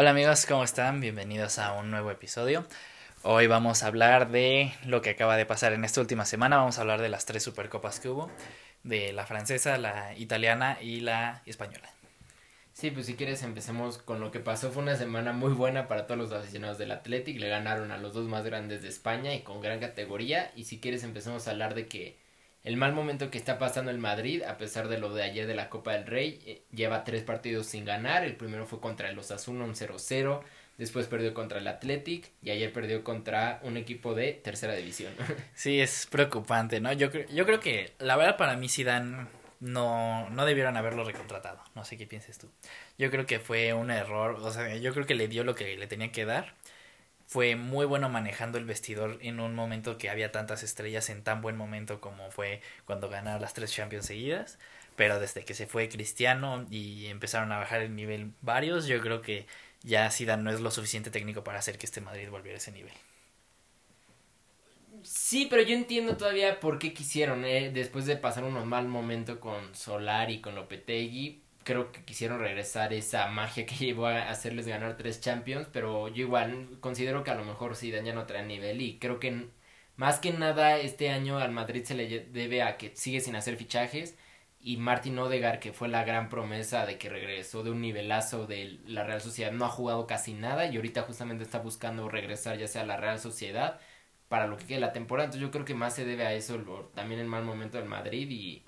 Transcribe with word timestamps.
Hola 0.00 0.10
amigos, 0.10 0.46
¿cómo 0.46 0.62
están? 0.62 1.00
Bienvenidos 1.00 1.58
a 1.58 1.72
un 1.72 1.90
nuevo 1.90 2.12
episodio. 2.12 2.64
Hoy 3.24 3.48
vamos 3.48 3.82
a 3.82 3.88
hablar 3.88 4.30
de 4.30 4.72
lo 4.86 5.02
que 5.02 5.10
acaba 5.10 5.36
de 5.36 5.44
pasar 5.44 5.72
en 5.72 5.84
esta 5.84 6.00
última 6.00 6.24
semana. 6.24 6.58
Vamos 6.58 6.78
a 6.78 6.82
hablar 6.82 7.02
de 7.02 7.08
las 7.08 7.26
tres 7.26 7.42
supercopas 7.42 7.98
que 7.98 8.08
hubo, 8.08 8.30
de 8.84 9.12
la 9.12 9.26
francesa, 9.26 9.76
la 9.76 10.16
italiana 10.16 10.78
y 10.80 11.00
la 11.00 11.42
española. 11.46 11.90
Sí, 12.72 12.92
pues 12.92 13.06
si 13.06 13.16
quieres 13.16 13.42
empecemos 13.42 13.98
con 13.98 14.20
lo 14.20 14.30
que 14.30 14.38
pasó. 14.38 14.70
Fue 14.70 14.84
una 14.84 14.94
semana 14.94 15.32
muy 15.32 15.52
buena 15.52 15.88
para 15.88 16.06
todos 16.06 16.20
los 16.20 16.32
aficionados 16.32 16.78
del 16.78 16.92
Athletic. 16.92 17.40
Le 17.40 17.48
ganaron 17.48 17.90
a 17.90 17.98
los 17.98 18.14
dos 18.14 18.28
más 18.28 18.44
grandes 18.44 18.82
de 18.82 18.88
España 18.90 19.34
y 19.34 19.40
con 19.40 19.60
gran 19.60 19.80
categoría. 19.80 20.52
Y 20.54 20.66
si 20.66 20.78
quieres 20.78 21.02
empecemos 21.02 21.48
a 21.48 21.50
hablar 21.50 21.74
de 21.74 21.88
que 21.88 22.16
el 22.68 22.76
mal 22.76 22.92
momento 22.92 23.30
que 23.30 23.38
está 23.38 23.58
pasando 23.58 23.90
el 23.90 23.96
Madrid, 23.96 24.42
a 24.42 24.58
pesar 24.58 24.88
de 24.88 24.98
lo 24.98 25.14
de 25.14 25.22
ayer 25.22 25.46
de 25.46 25.54
la 25.54 25.70
Copa 25.70 25.94
del 25.94 26.04
Rey, 26.04 26.38
eh, 26.44 26.62
lleva 26.70 27.02
tres 27.02 27.22
partidos 27.22 27.66
sin 27.66 27.86
ganar. 27.86 28.24
El 28.24 28.36
primero 28.36 28.66
fue 28.66 28.78
contra 28.78 29.08
el 29.08 29.18
Osasuna, 29.18 29.64
un 29.64 29.74
0-0. 29.74 30.42
Después 30.76 31.06
perdió 31.06 31.32
contra 31.32 31.60
el 31.60 31.66
Athletic 31.66 32.30
y 32.42 32.50
ayer 32.50 32.70
perdió 32.70 33.02
contra 33.02 33.58
un 33.62 33.78
equipo 33.78 34.14
de 34.14 34.34
tercera 34.34 34.74
división. 34.74 35.14
Sí, 35.54 35.80
es 35.80 36.06
preocupante, 36.10 36.78
¿no? 36.78 36.92
Yo, 36.92 37.08
yo 37.10 37.46
creo 37.46 37.58
que 37.58 37.94
la 38.00 38.16
verdad 38.16 38.36
para 38.36 38.54
mí 38.58 38.68
Zidane 38.68 39.28
no, 39.60 40.28
no 40.28 40.44
debieron 40.44 40.76
haberlo 40.76 41.04
recontratado. 41.04 41.64
No 41.74 41.86
sé 41.86 41.96
qué 41.96 42.06
pienses 42.06 42.36
tú. 42.36 42.50
Yo 42.98 43.10
creo 43.10 43.24
que 43.24 43.40
fue 43.40 43.72
un 43.72 43.90
error, 43.90 44.32
o 44.42 44.50
sea, 44.50 44.76
yo 44.76 44.92
creo 44.92 45.06
que 45.06 45.14
le 45.14 45.26
dio 45.26 45.42
lo 45.42 45.54
que 45.54 45.74
le 45.78 45.86
tenía 45.86 46.12
que 46.12 46.26
dar. 46.26 46.52
Fue 47.28 47.56
muy 47.56 47.84
bueno 47.84 48.08
manejando 48.08 48.56
el 48.56 48.64
vestidor 48.64 49.18
en 49.20 49.38
un 49.38 49.54
momento 49.54 49.98
que 49.98 50.08
había 50.08 50.32
tantas 50.32 50.62
estrellas 50.62 51.10
en 51.10 51.22
tan 51.22 51.42
buen 51.42 51.58
momento 51.58 52.00
como 52.00 52.30
fue 52.30 52.62
cuando 52.86 53.10
ganaron 53.10 53.42
las 53.42 53.52
tres 53.52 53.70
Champions 53.70 54.06
seguidas. 54.06 54.58
Pero 54.96 55.20
desde 55.20 55.44
que 55.44 55.52
se 55.52 55.66
fue 55.66 55.90
Cristiano 55.90 56.66
y 56.70 57.06
empezaron 57.06 57.52
a 57.52 57.58
bajar 57.58 57.82
el 57.82 57.94
nivel 57.94 58.32
varios, 58.40 58.86
yo 58.86 58.98
creo 59.02 59.20
que 59.20 59.46
ya 59.82 60.10
Zidane 60.10 60.42
no 60.42 60.50
es 60.50 60.60
lo 60.60 60.70
suficiente 60.70 61.10
técnico 61.10 61.44
para 61.44 61.58
hacer 61.58 61.76
que 61.76 61.84
este 61.84 62.00
Madrid 62.00 62.30
volviera 62.30 62.56
a 62.56 62.60
ese 62.60 62.72
nivel. 62.72 62.94
Sí, 65.02 65.46
pero 65.50 65.60
yo 65.62 65.74
entiendo 65.74 66.16
todavía 66.16 66.60
por 66.60 66.78
qué 66.78 66.94
quisieron, 66.94 67.44
¿eh? 67.44 67.70
después 67.70 68.06
de 68.06 68.16
pasar 68.16 68.44
unos 68.44 68.64
mal 68.64 68.88
momentos 68.88 69.38
con 69.38 69.74
Solar 69.74 70.30
y 70.30 70.40
con 70.40 70.54
Lopetegui, 70.54 71.42
creo 71.68 71.92
que 71.92 72.02
quisieron 72.02 72.40
regresar 72.40 72.94
esa 72.94 73.26
magia 73.28 73.66
que 73.66 73.74
llevó 73.84 74.06
a 74.06 74.30
hacerles 74.30 74.66
ganar 74.66 74.96
tres 74.96 75.20
Champions, 75.20 75.68
pero 75.70 76.08
yo 76.08 76.22
igual 76.22 76.78
considero 76.80 77.24
que 77.24 77.30
a 77.30 77.34
lo 77.34 77.44
mejor 77.44 77.76
sí 77.76 77.90
ya 77.90 78.14
no 78.14 78.24
trae 78.26 78.44
nivel 78.46 78.80
y 78.80 78.98
creo 78.98 79.20
que 79.20 79.48
más 79.96 80.18
que 80.18 80.32
nada 80.32 80.78
este 80.78 81.10
año 81.10 81.38
al 81.38 81.52
Madrid 81.52 81.84
se 81.84 81.94
le 81.94 82.20
debe 82.20 82.62
a 82.62 82.78
que 82.78 82.96
sigue 82.96 83.20
sin 83.20 83.36
hacer 83.36 83.56
fichajes 83.56 84.16
y 84.60 84.78
Martin 84.78 85.18
Odegar 85.18 85.60
que 85.60 85.72
fue 85.74 85.88
la 85.88 86.04
gran 86.04 86.30
promesa 86.30 86.86
de 86.86 86.98
que 86.98 87.10
regresó 87.10 87.62
de 87.62 87.70
un 87.70 87.82
nivelazo 87.82 88.46
de 88.46 88.80
la 88.86 89.04
Real 89.04 89.20
Sociedad 89.20 89.52
no 89.52 89.66
ha 89.66 89.68
jugado 89.68 90.06
casi 90.06 90.32
nada 90.34 90.66
y 90.66 90.76
ahorita 90.76 91.02
justamente 91.02 91.44
está 91.44 91.58
buscando 91.58 92.08
regresar 92.08 92.56
ya 92.58 92.66
sea 92.68 92.82
a 92.82 92.86
la 92.86 92.96
Real 92.96 93.18
Sociedad 93.18 93.80
para 94.28 94.46
lo 94.46 94.56
que 94.56 94.66
quede 94.66 94.80
la 94.80 94.92
temporada. 94.92 95.26
Entonces 95.26 95.46
yo 95.46 95.50
creo 95.50 95.64
que 95.64 95.74
más 95.74 95.94
se 95.94 96.04
debe 96.04 96.26
a 96.26 96.32
eso, 96.34 96.56
también 96.94 97.20
el 97.20 97.26
mal 97.28 97.44
momento 97.44 97.78
del 97.78 97.88
Madrid 97.88 98.28
y, 98.30 98.64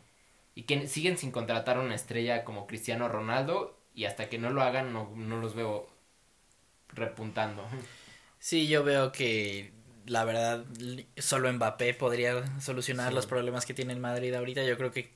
y 0.54 0.64
que 0.64 0.86
siguen 0.88 1.18
sin 1.18 1.30
contratar 1.32 1.78
a 1.78 1.80
una 1.80 1.94
estrella 1.94 2.44
como 2.44 2.66
Cristiano 2.66 3.08
Ronaldo 3.08 3.78
y 3.94 4.04
hasta 4.06 4.28
que 4.28 4.38
no 4.38 4.50
lo 4.50 4.62
hagan 4.62 4.92
no, 4.92 5.10
no 5.16 5.38
los 5.38 5.54
veo 5.54 5.88
repuntando. 6.94 7.64
Sí, 8.38 8.68
yo 8.68 8.84
veo 8.84 9.12
que 9.12 9.72
la 10.06 10.24
verdad 10.24 10.64
solo 11.18 11.52
Mbappé 11.52 11.94
podría 11.94 12.60
solucionar 12.60 13.12
los 13.12 13.26
problemas 13.26 13.66
que 13.66 13.74
tiene 13.74 13.92
el 13.92 14.00
Madrid 14.00 14.34
ahorita. 14.34 14.64
Yo 14.64 14.76
creo 14.76 14.92
que 14.92 15.14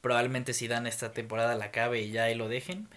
probablemente 0.00 0.54
si 0.54 0.68
dan 0.68 0.86
esta 0.86 1.12
temporada 1.12 1.54
la 1.56 1.66
acabe 1.66 2.02
y 2.02 2.10
ya 2.12 2.24
ahí 2.24 2.34
lo 2.34 2.48
dejen 2.48 2.88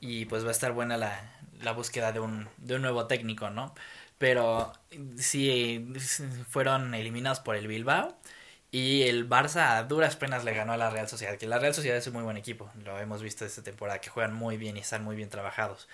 y 0.00 0.26
pues 0.26 0.44
va 0.44 0.48
a 0.50 0.52
estar 0.52 0.72
buena 0.72 0.96
la, 0.98 1.38
la 1.62 1.72
búsqueda 1.72 2.12
de 2.12 2.20
un, 2.20 2.48
de 2.58 2.76
un 2.76 2.82
nuevo 2.82 3.06
técnico, 3.06 3.50
¿no? 3.50 3.74
Pero 4.18 4.72
sí 5.18 5.86
fueron 6.48 6.94
eliminados 6.94 7.40
por 7.40 7.56
el 7.56 7.68
Bilbao. 7.68 8.16
Y 8.70 9.02
el 9.04 9.28
Barça 9.28 9.78
a 9.78 9.84
duras 9.84 10.16
penas 10.16 10.44
le 10.44 10.52
ganó 10.52 10.72
a 10.72 10.76
la 10.76 10.90
Real 10.90 11.08
Sociedad. 11.08 11.36
Que 11.38 11.46
la 11.46 11.58
Real 11.58 11.74
Sociedad 11.74 11.96
es 11.96 12.06
un 12.06 12.14
muy 12.14 12.22
buen 12.22 12.36
equipo. 12.36 12.70
Lo 12.84 12.98
hemos 12.98 13.22
visto 13.22 13.44
esta 13.44 13.62
temporada. 13.62 14.00
Que 14.00 14.10
juegan 14.10 14.34
muy 14.34 14.56
bien 14.56 14.76
y 14.76 14.80
están 14.80 15.04
muy 15.04 15.16
bien 15.16 15.30
trabajados. 15.30 15.88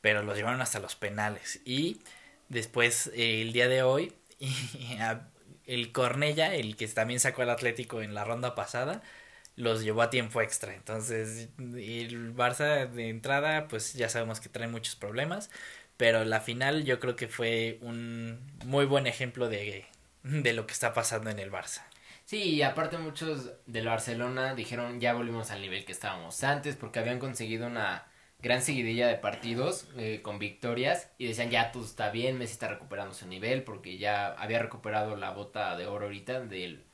Pero 0.00 0.22
los 0.22 0.36
llevaron 0.36 0.60
hasta 0.60 0.80
los 0.80 0.96
penales. 0.96 1.60
Y 1.64 2.00
después, 2.48 3.10
el 3.14 3.52
día 3.52 3.68
de 3.68 3.82
hoy, 3.82 4.12
el 5.66 5.92
Cornella, 5.92 6.54
el 6.54 6.76
que 6.76 6.88
también 6.88 7.20
sacó 7.20 7.42
al 7.42 7.50
Atlético 7.50 8.02
en 8.02 8.14
la 8.14 8.24
ronda 8.24 8.54
pasada, 8.54 9.02
los 9.56 9.82
llevó 9.82 10.02
a 10.02 10.10
tiempo 10.10 10.42
extra. 10.42 10.74
Entonces, 10.74 11.48
el 11.58 12.34
Barça 12.34 12.88
de 12.90 13.08
entrada, 13.08 13.68
pues 13.68 13.94
ya 13.94 14.08
sabemos 14.08 14.40
que 14.40 14.48
trae 14.48 14.68
muchos 14.68 14.96
problemas 14.96 15.50
pero 16.00 16.24
la 16.24 16.40
final 16.40 16.84
yo 16.84 16.98
creo 16.98 17.14
que 17.14 17.28
fue 17.28 17.78
un 17.82 18.40
muy 18.64 18.86
buen 18.86 19.06
ejemplo 19.06 19.50
de, 19.50 19.84
de 20.22 20.52
lo 20.54 20.66
que 20.66 20.72
está 20.72 20.94
pasando 20.94 21.28
en 21.28 21.38
el 21.38 21.52
Barça. 21.52 21.82
Sí, 22.30 22.44
y 22.54 22.62
aparte 22.62 22.96
muchos 22.96 23.50
del 23.66 23.86
Barcelona 23.86 24.54
dijeron 24.54 25.00
ya 25.00 25.14
volvimos 25.14 25.50
al 25.50 25.62
nivel 25.62 25.84
que 25.84 25.90
estábamos 25.90 26.44
antes 26.44 26.76
porque 26.76 27.00
habían 27.00 27.18
conseguido 27.18 27.66
una 27.66 28.06
gran 28.38 28.62
seguidilla 28.62 29.08
de 29.08 29.16
partidos 29.16 29.88
eh, 29.96 30.20
con 30.22 30.38
victorias 30.38 31.10
y 31.18 31.26
decían 31.26 31.50
ya 31.50 31.72
todo 31.72 31.84
está 31.84 32.10
bien, 32.10 32.38
Messi 32.38 32.52
está 32.52 32.68
recuperando 32.68 33.14
su 33.14 33.26
nivel 33.26 33.64
porque 33.64 33.98
ya 33.98 34.28
había 34.34 34.60
recuperado 34.60 35.16
la 35.16 35.32
bota 35.32 35.76
de 35.76 35.88
oro 35.88 36.04
ahorita 36.04 36.42
del, 36.42 36.84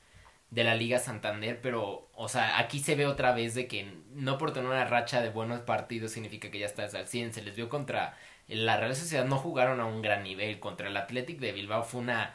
de 0.50 0.64
la 0.64 0.74
Liga 0.74 1.00
Santander, 1.00 1.60
pero 1.60 2.08
o 2.14 2.28
sea, 2.30 2.58
aquí 2.58 2.78
se 2.78 2.94
ve 2.94 3.04
otra 3.04 3.32
vez 3.32 3.54
de 3.54 3.68
que 3.68 3.92
no 4.14 4.38
por 4.38 4.54
tener 4.54 4.70
una 4.70 4.86
racha 4.86 5.20
de 5.20 5.28
buenos 5.28 5.60
partidos 5.60 6.12
significa 6.12 6.50
que 6.50 6.60
ya 6.60 6.66
estás 6.66 6.94
al 6.94 7.08
100, 7.08 7.34
se 7.34 7.42
les 7.42 7.54
vio 7.54 7.68
contra 7.68 8.16
la 8.48 8.76
Real 8.76 8.94
Sociedad 8.94 9.24
no 9.24 9.38
jugaron 9.38 9.80
a 9.80 9.86
un 9.86 10.02
gran 10.02 10.22
nivel. 10.22 10.60
Contra 10.60 10.88
el 10.88 10.96
Athletic 10.96 11.38
de 11.40 11.52
Bilbao 11.52 11.82
fue 11.82 12.00
una. 12.00 12.34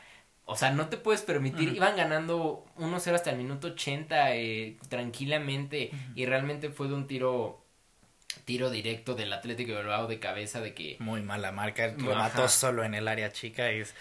O 0.52 0.58
sea, 0.58 0.72
no 0.72 0.88
te 0.88 0.98
puedes 0.98 1.22
permitir. 1.22 1.74
Iban 1.74 1.96
ganando 1.96 2.66
1-0 2.78 3.14
hasta 3.14 3.32
el 3.32 3.38
minuto 3.38 3.68
80 3.68 4.36
eh, 4.36 4.78
tranquilamente. 4.90 5.92
Y 6.16 6.26
realmente 6.26 6.70
fue 6.70 6.88
de 6.88 6.94
un 6.94 7.08
tiro. 7.08 7.60
Tiro 8.46 8.70
directo 8.70 9.14
del 9.14 9.34
Atlético 9.34 9.74
de 9.74 9.80
Bilbao 9.80 10.08
de 10.08 10.20
cabeza 10.20 10.62
de 10.62 10.74
que. 10.74 10.98
Muy 11.00 11.22
mala 11.22 11.52
marca. 11.52 11.88
Lo 11.98 12.16
mató 12.16 12.48
solo 12.48 12.84
en 12.84 12.94
el 12.94 13.08
área 13.08 13.32
chica. 13.32 13.70
Es 13.70 13.94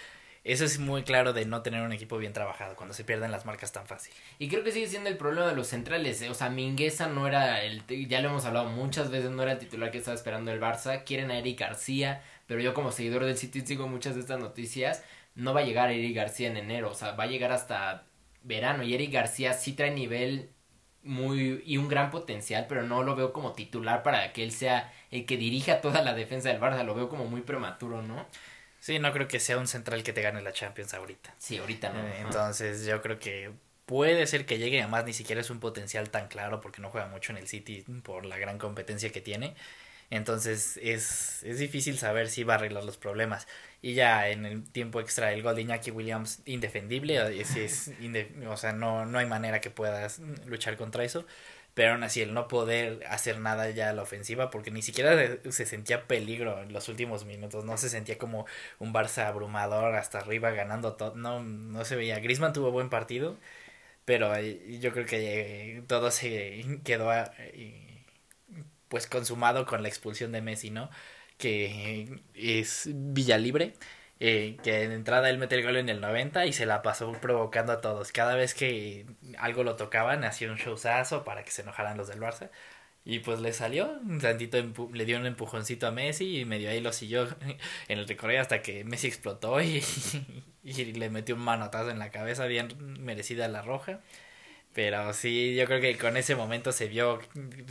eso 0.42 0.64
es 0.64 0.78
muy 0.78 1.02
claro 1.02 1.34
de 1.34 1.44
no 1.44 1.60
tener 1.60 1.82
un 1.82 1.92
equipo 1.92 2.16
bien 2.16 2.32
trabajado 2.32 2.74
cuando 2.74 2.94
se 2.94 3.04
pierden 3.04 3.30
las 3.30 3.44
marcas 3.44 3.72
tan 3.72 3.86
fácil. 3.86 4.14
Y 4.38 4.48
creo 4.48 4.64
que 4.64 4.72
sigue 4.72 4.86
siendo 4.86 5.10
el 5.10 5.18
problema 5.18 5.46
de 5.46 5.54
los 5.54 5.66
centrales. 5.68 6.22
¿eh? 6.22 6.30
O 6.30 6.34
sea, 6.34 6.48
Mingueza 6.48 7.08
no 7.08 7.26
era 7.26 7.62
el. 7.62 7.84
Ya 8.08 8.22
lo 8.22 8.30
hemos 8.30 8.46
hablado 8.46 8.70
muchas 8.70 9.10
veces, 9.10 9.30
no 9.30 9.42
era 9.42 9.52
el 9.52 9.58
titular 9.58 9.90
que 9.90 9.98
estaba 9.98 10.14
esperando 10.14 10.50
el 10.50 10.60
Barça. 10.60 11.04
Quieren 11.04 11.30
a 11.30 11.38
Eric 11.38 11.60
García, 11.60 12.22
pero 12.46 12.60
yo 12.60 12.72
como 12.72 12.90
seguidor 12.90 13.26
del 13.26 13.36
City 13.36 13.60
sigo 13.60 13.86
muchas 13.86 14.14
de 14.14 14.22
estas 14.22 14.40
noticias. 14.40 15.04
No 15.40 15.54
va 15.54 15.60
a 15.60 15.64
llegar 15.64 15.90
Eric 15.90 16.14
García 16.14 16.48
en 16.48 16.56
enero, 16.56 16.90
o 16.90 16.94
sea, 16.94 17.12
va 17.12 17.24
a 17.24 17.28
llegar 17.28 17.52
hasta 17.52 18.06
verano. 18.42 18.82
Y 18.82 18.94
Eric 18.94 19.12
García 19.12 19.54
sí 19.54 19.72
trae 19.72 19.90
nivel 19.90 20.50
muy 21.02 21.62
y 21.64 21.78
un 21.78 21.88
gran 21.88 22.10
potencial, 22.10 22.66
pero 22.68 22.82
no 22.82 23.02
lo 23.02 23.16
veo 23.16 23.32
como 23.32 23.52
titular 23.52 24.02
para 24.02 24.32
que 24.32 24.42
él 24.42 24.52
sea 24.52 24.92
el 25.10 25.24
que 25.26 25.36
dirija 25.36 25.80
toda 25.80 26.02
la 26.02 26.14
defensa 26.14 26.50
del 26.50 26.60
Barça. 26.60 26.84
Lo 26.84 26.94
veo 26.94 27.08
como 27.08 27.24
muy 27.24 27.40
prematuro, 27.40 28.02
¿no? 28.02 28.26
Sí, 28.80 28.98
no 28.98 29.12
creo 29.12 29.28
que 29.28 29.40
sea 29.40 29.58
un 29.58 29.66
central 29.66 30.02
que 30.02 30.12
te 30.12 30.22
gane 30.22 30.40
la 30.42 30.52
Champions 30.52 30.94
ahorita. 30.94 31.34
Sí, 31.38 31.58
ahorita 31.58 31.90
no. 31.90 32.00
Eh, 32.00 32.20
entonces 32.20 32.86
yo 32.86 33.00
creo 33.02 33.18
que 33.18 33.50
puede 33.84 34.26
ser 34.26 34.46
que 34.46 34.58
llegue, 34.58 34.80
además 34.80 35.04
ni 35.04 35.12
siquiera 35.12 35.40
es 35.40 35.50
un 35.50 35.60
potencial 35.60 36.10
tan 36.10 36.28
claro 36.28 36.60
porque 36.60 36.80
no 36.80 36.90
juega 36.90 37.06
mucho 37.06 37.32
en 37.32 37.38
el 37.38 37.48
City 37.48 37.84
por 38.02 38.24
la 38.24 38.38
gran 38.38 38.58
competencia 38.58 39.10
que 39.10 39.20
tiene. 39.20 39.54
Entonces 40.10 40.78
es, 40.82 41.42
es 41.44 41.58
difícil 41.58 41.98
saber 41.98 42.28
si 42.28 42.44
va 42.44 42.54
a 42.54 42.56
arreglar 42.56 42.84
los 42.84 42.96
problemas. 42.96 43.46
Y 43.82 43.94
ya 43.94 44.28
en 44.28 44.44
el 44.44 44.64
tiempo 44.70 45.00
extra 45.00 45.32
el 45.32 45.42
gol 45.42 45.54
de 45.54 45.62
Iñaki 45.62 45.90
Williams 45.90 46.42
indefendible, 46.44 47.40
es, 47.40 47.56
es 47.56 47.92
o 48.48 48.56
sea, 48.56 48.72
no, 48.72 49.06
no 49.06 49.18
hay 49.18 49.26
manera 49.26 49.60
que 49.60 49.70
puedas 49.70 50.18
luchar 50.46 50.76
contra 50.76 51.04
eso 51.04 51.24
pero 51.74 51.92
aún 51.92 52.02
así 52.02 52.20
el 52.20 52.34
no 52.34 52.48
poder 52.48 53.00
hacer 53.08 53.38
nada 53.38 53.70
ya 53.70 53.90
a 53.90 53.92
la 53.92 54.02
ofensiva 54.02 54.50
porque 54.50 54.70
ni 54.70 54.82
siquiera 54.82 55.38
se 55.50 55.66
sentía 55.66 56.06
peligro 56.06 56.62
en 56.62 56.72
los 56.72 56.88
últimos 56.88 57.24
minutos, 57.24 57.64
no 57.64 57.76
se 57.76 57.88
sentía 57.88 58.18
como 58.18 58.46
un 58.78 58.92
Barça 58.92 59.26
abrumador 59.26 59.94
hasta 59.94 60.18
arriba 60.18 60.50
ganando 60.50 60.94
todo, 60.94 61.14
no, 61.14 61.42
no 61.42 61.84
se 61.84 61.96
veía. 61.96 62.18
Griezmann 62.20 62.52
tuvo 62.52 62.70
buen 62.72 62.90
partido, 62.90 63.38
pero 64.04 64.38
yo 64.40 64.92
creo 64.92 65.06
que 65.06 65.84
todo 65.88 66.10
se 66.10 66.80
quedó 66.84 67.10
pues 68.90 69.06
consumado 69.06 69.64
con 69.66 69.82
la 69.82 69.88
expulsión 69.88 70.32
de 70.32 70.42
Messi, 70.42 70.70
¿no? 70.70 70.90
Que 71.38 72.20
es 72.34 72.90
Villalibre. 72.92 73.66
libre 73.66 73.78
eh, 74.22 74.58
que 74.62 74.82
en 74.82 74.92
entrada 74.92 75.30
él 75.30 75.38
mete 75.38 75.54
el 75.56 75.62
gol 75.64 75.76
en 75.78 75.88
el 75.88 76.00
90 76.02 76.44
y 76.46 76.52
se 76.52 76.66
la 76.66 76.82
pasó 76.82 77.10
provocando 77.12 77.72
a 77.72 77.80
todos. 77.80 78.12
Cada 78.12 78.34
vez 78.34 78.54
que 78.54 79.06
algo 79.38 79.64
lo 79.64 79.76
tocaban, 79.76 80.24
hacía 80.24 80.50
un 80.50 80.58
showzazo 80.58 81.24
para 81.24 81.42
que 81.42 81.50
se 81.50 81.62
enojaran 81.62 81.96
los 81.96 82.08
del 82.08 82.20
Barça. 82.20 82.50
Y 83.04 83.20
pues 83.20 83.40
le 83.40 83.52
salió, 83.54 83.90
un 84.04 84.20
tantito 84.20 84.58
le 84.92 85.04
dio 85.06 85.18
un 85.18 85.26
empujoncito 85.26 85.86
a 85.86 85.90
Messi 85.90 86.40
y 86.40 86.44
medio 86.44 86.70
ahí 86.70 86.80
lo 86.80 86.92
siguió 86.92 87.28
en 87.88 87.98
el 87.98 88.06
recorrido 88.06 88.42
hasta 88.42 88.60
que 88.62 88.84
Messi 88.84 89.06
explotó 89.08 89.60
y, 89.62 89.82
y 90.64 90.84
le 90.84 91.10
metió 91.10 91.34
un 91.34 91.40
manotazo 91.42 91.90
en 91.90 91.98
la 91.98 92.10
cabeza, 92.10 92.46
bien 92.46 92.68
merecida 93.02 93.48
la 93.48 93.62
roja. 93.62 94.00
Pero 94.72 95.12
sí, 95.12 95.54
yo 95.56 95.66
creo 95.66 95.80
que 95.80 95.98
con 95.98 96.16
ese 96.16 96.36
momento 96.36 96.70
se 96.70 96.86
vio 96.86 97.20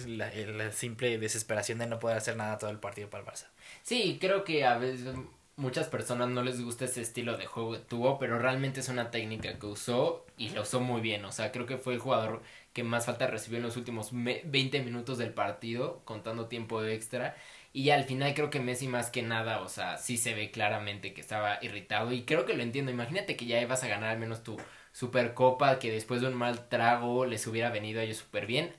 la, 0.05 0.29
la, 0.31 0.71
simple 0.71 1.17
desesperación 1.17 1.77
de 1.77 1.87
no 1.87 1.97
poder 1.99 2.17
hacer 2.17 2.35
nada 2.35 2.57
todo 2.57 2.69
el 2.69 2.79
partido 2.79 3.09
para 3.09 3.23
el 3.23 3.29
Barça. 3.29 3.47
Sí, 3.83 4.17
creo 4.19 4.43
que 4.43 4.65
a 4.65 4.77
veces 4.77 5.15
muchas 5.59 5.87
personas 5.87 6.29
no 6.29 6.41
les 6.41 6.61
gusta 6.61 6.85
ese 6.85 7.01
estilo 7.01 7.37
de 7.37 7.45
juego 7.45 7.73
que 7.73 7.79
tuvo, 7.79 8.17
pero 8.17 8.39
realmente 8.39 8.79
es 8.79 8.89
una 8.89 9.11
técnica 9.11 9.59
que 9.59 9.65
usó 9.65 10.25
y 10.37 10.49
lo 10.49 10.61
usó 10.61 10.79
muy 10.79 11.01
bien. 11.01 11.25
O 11.25 11.31
sea, 11.31 11.51
creo 11.51 11.65
que 11.65 11.77
fue 11.77 11.93
el 11.93 11.99
jugador 11.99 12.41
que 12.73 12.83
más 12.83 13.05
falta 13.05 13.27
recibió 13.27 13.57
en 13.57 13.63
los 13.63 13.77
últimos 13.77 14.09
20 14.11 14.81
minutos 14.81 15.17
del 15.17 15.33
partido, 15.33 16.01
contando 16.05 16.47
tiempo 16.47 16.83
extra. 16.83 17.35
Y 17.73 17.91
al 17.91 18.05
final 18.05 18.33
creo 18.33 18.49
que 18.49 18.59
Messi 18.59 18.87
más 18.87 19.11
que 19.11 19.21
nada, 19.21 19.61
o 19.61 19.69
sea, 19.69 19.97
sí 19.97 20.17
se 20.17 20.33
ve 20.33 20.49
claramente 20.49 21.13
que 21.13 21.21
estaba 21.21 21.59
irritado 21.61 22.11
y 22.13 22.23
creo 22.23 22.45
que 22.45 22.55
lo 22.55 22.63
entiendo. 22.63 22.91
Imagínate 22.91 23.35
que 23.35 23.45
ya 23.45 23.61
ibas 23.61 23.83
a 23.83 23.87
ganar 23.87 24.09
al 24.11 24.19
menos 24.19 24.43
tu 24.43 24.57
Supercopa, 24.99 25.79
que 25.79 25.91
después 25.91 26.19
de 26.19 26.27
un 26.27 26.33
mal 26.33 26.67
trago 26.67 27.25
les 27.25 27.47
hubiera 27.47 27.69
venido 27.69 28.01
a 28.01 28.03
ellos 28.03 28.17
súper 28.17 28.45
bien. 28.45 28.73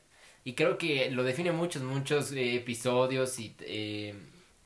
Y 0.45 0.53
creo 0.53 0.77
que 0.77 1.11
lo 1.11 1.25
define 1.25 1.51
muchos, 1.51 1.83
muchos 1.83 2.33
eh, 2.33 2.57
episodios 2.57 3.39
y 3.39 3.57
eh, 3.61 4.15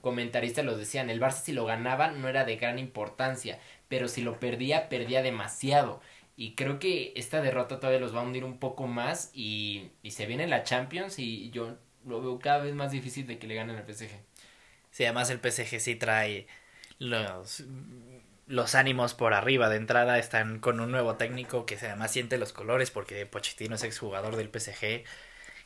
comentaristas 0.01 0.65
lo 0.65 0.77
decían. 0.77 1.11
El 1.11 1.21
Barça 1.21 1.43
si 1.45 1.53
lo 1.53 1.65
ganaba 1.65 2.11
no 2.11 2.29
era 2.29 2.45
de 2.45 2.57
gran 2.57 2.81
importancia, 2.81 3.61
pero 3.89 4.09
si 4.09 4.23
lo 4.23 4.41
perdía, 4.41 4.89
perdía 4.89 5.23
demasiado. 5.23 6.01
Y 6.37 6.57
creo 6.57 6.81
que 6.81 7.13
esta 7.15 7.41
derrota 7.41 7.79
todavía 7.79 8.01
los 8.01 8.13
va 8.17 8.21
a 8.21 8.25
hundir 8.25 8.45
un 8.45 8.59
poco 8.59 8.89
más 8.89 9.31
y, 9.33 9.93
y 10.03 10.11
se 10.11 10.27
viene 10.27 10.49
la 10.49 10.65
Champions 10.65 11.21
y 11.21 11.51
yo 11.51 11.77
lo 12.05 12.21
veo 12.21 12.41
cada 12.41 12.65
vez 12.65 12.75
más 12.75 12.91
difícil 12.91 13.29
de 13.29 13.39
que 13.39 13.47
le 13.47 13.55
ganen 13.55 13.77
al 13.77 13.85
PSG. 13.85 14.11
Sí, 14.91 15.05
además 15.05 15.31
el 15.31 15.39
PSG 15.39 15.79
sí 15.79 15.95
trae 15.95 16.49
los, 16.99 17.65
los 18.47 18.75
ánimos 18.75 19.15
por 19.15 19.35
arriba 19.35 19.69
de 19.69 19.77
entrada, 19.77 20.19
están 20.19 20.59
con 20.61 20.81
un 20.81 20.91
nuevo 20.91 21.17
técnico 21.17 21.67
que 21.67 21.77
además 21.77 22.13
siente 22.13 22.39
los 22.39 22.53
colores 22.53 22.91
porque 22.91 23.27
Pochettino 23.27 23.77
es 23.77 23.83
exjugador 23.85 24.37
del 24.37 24.51
PSG 24.51 25.05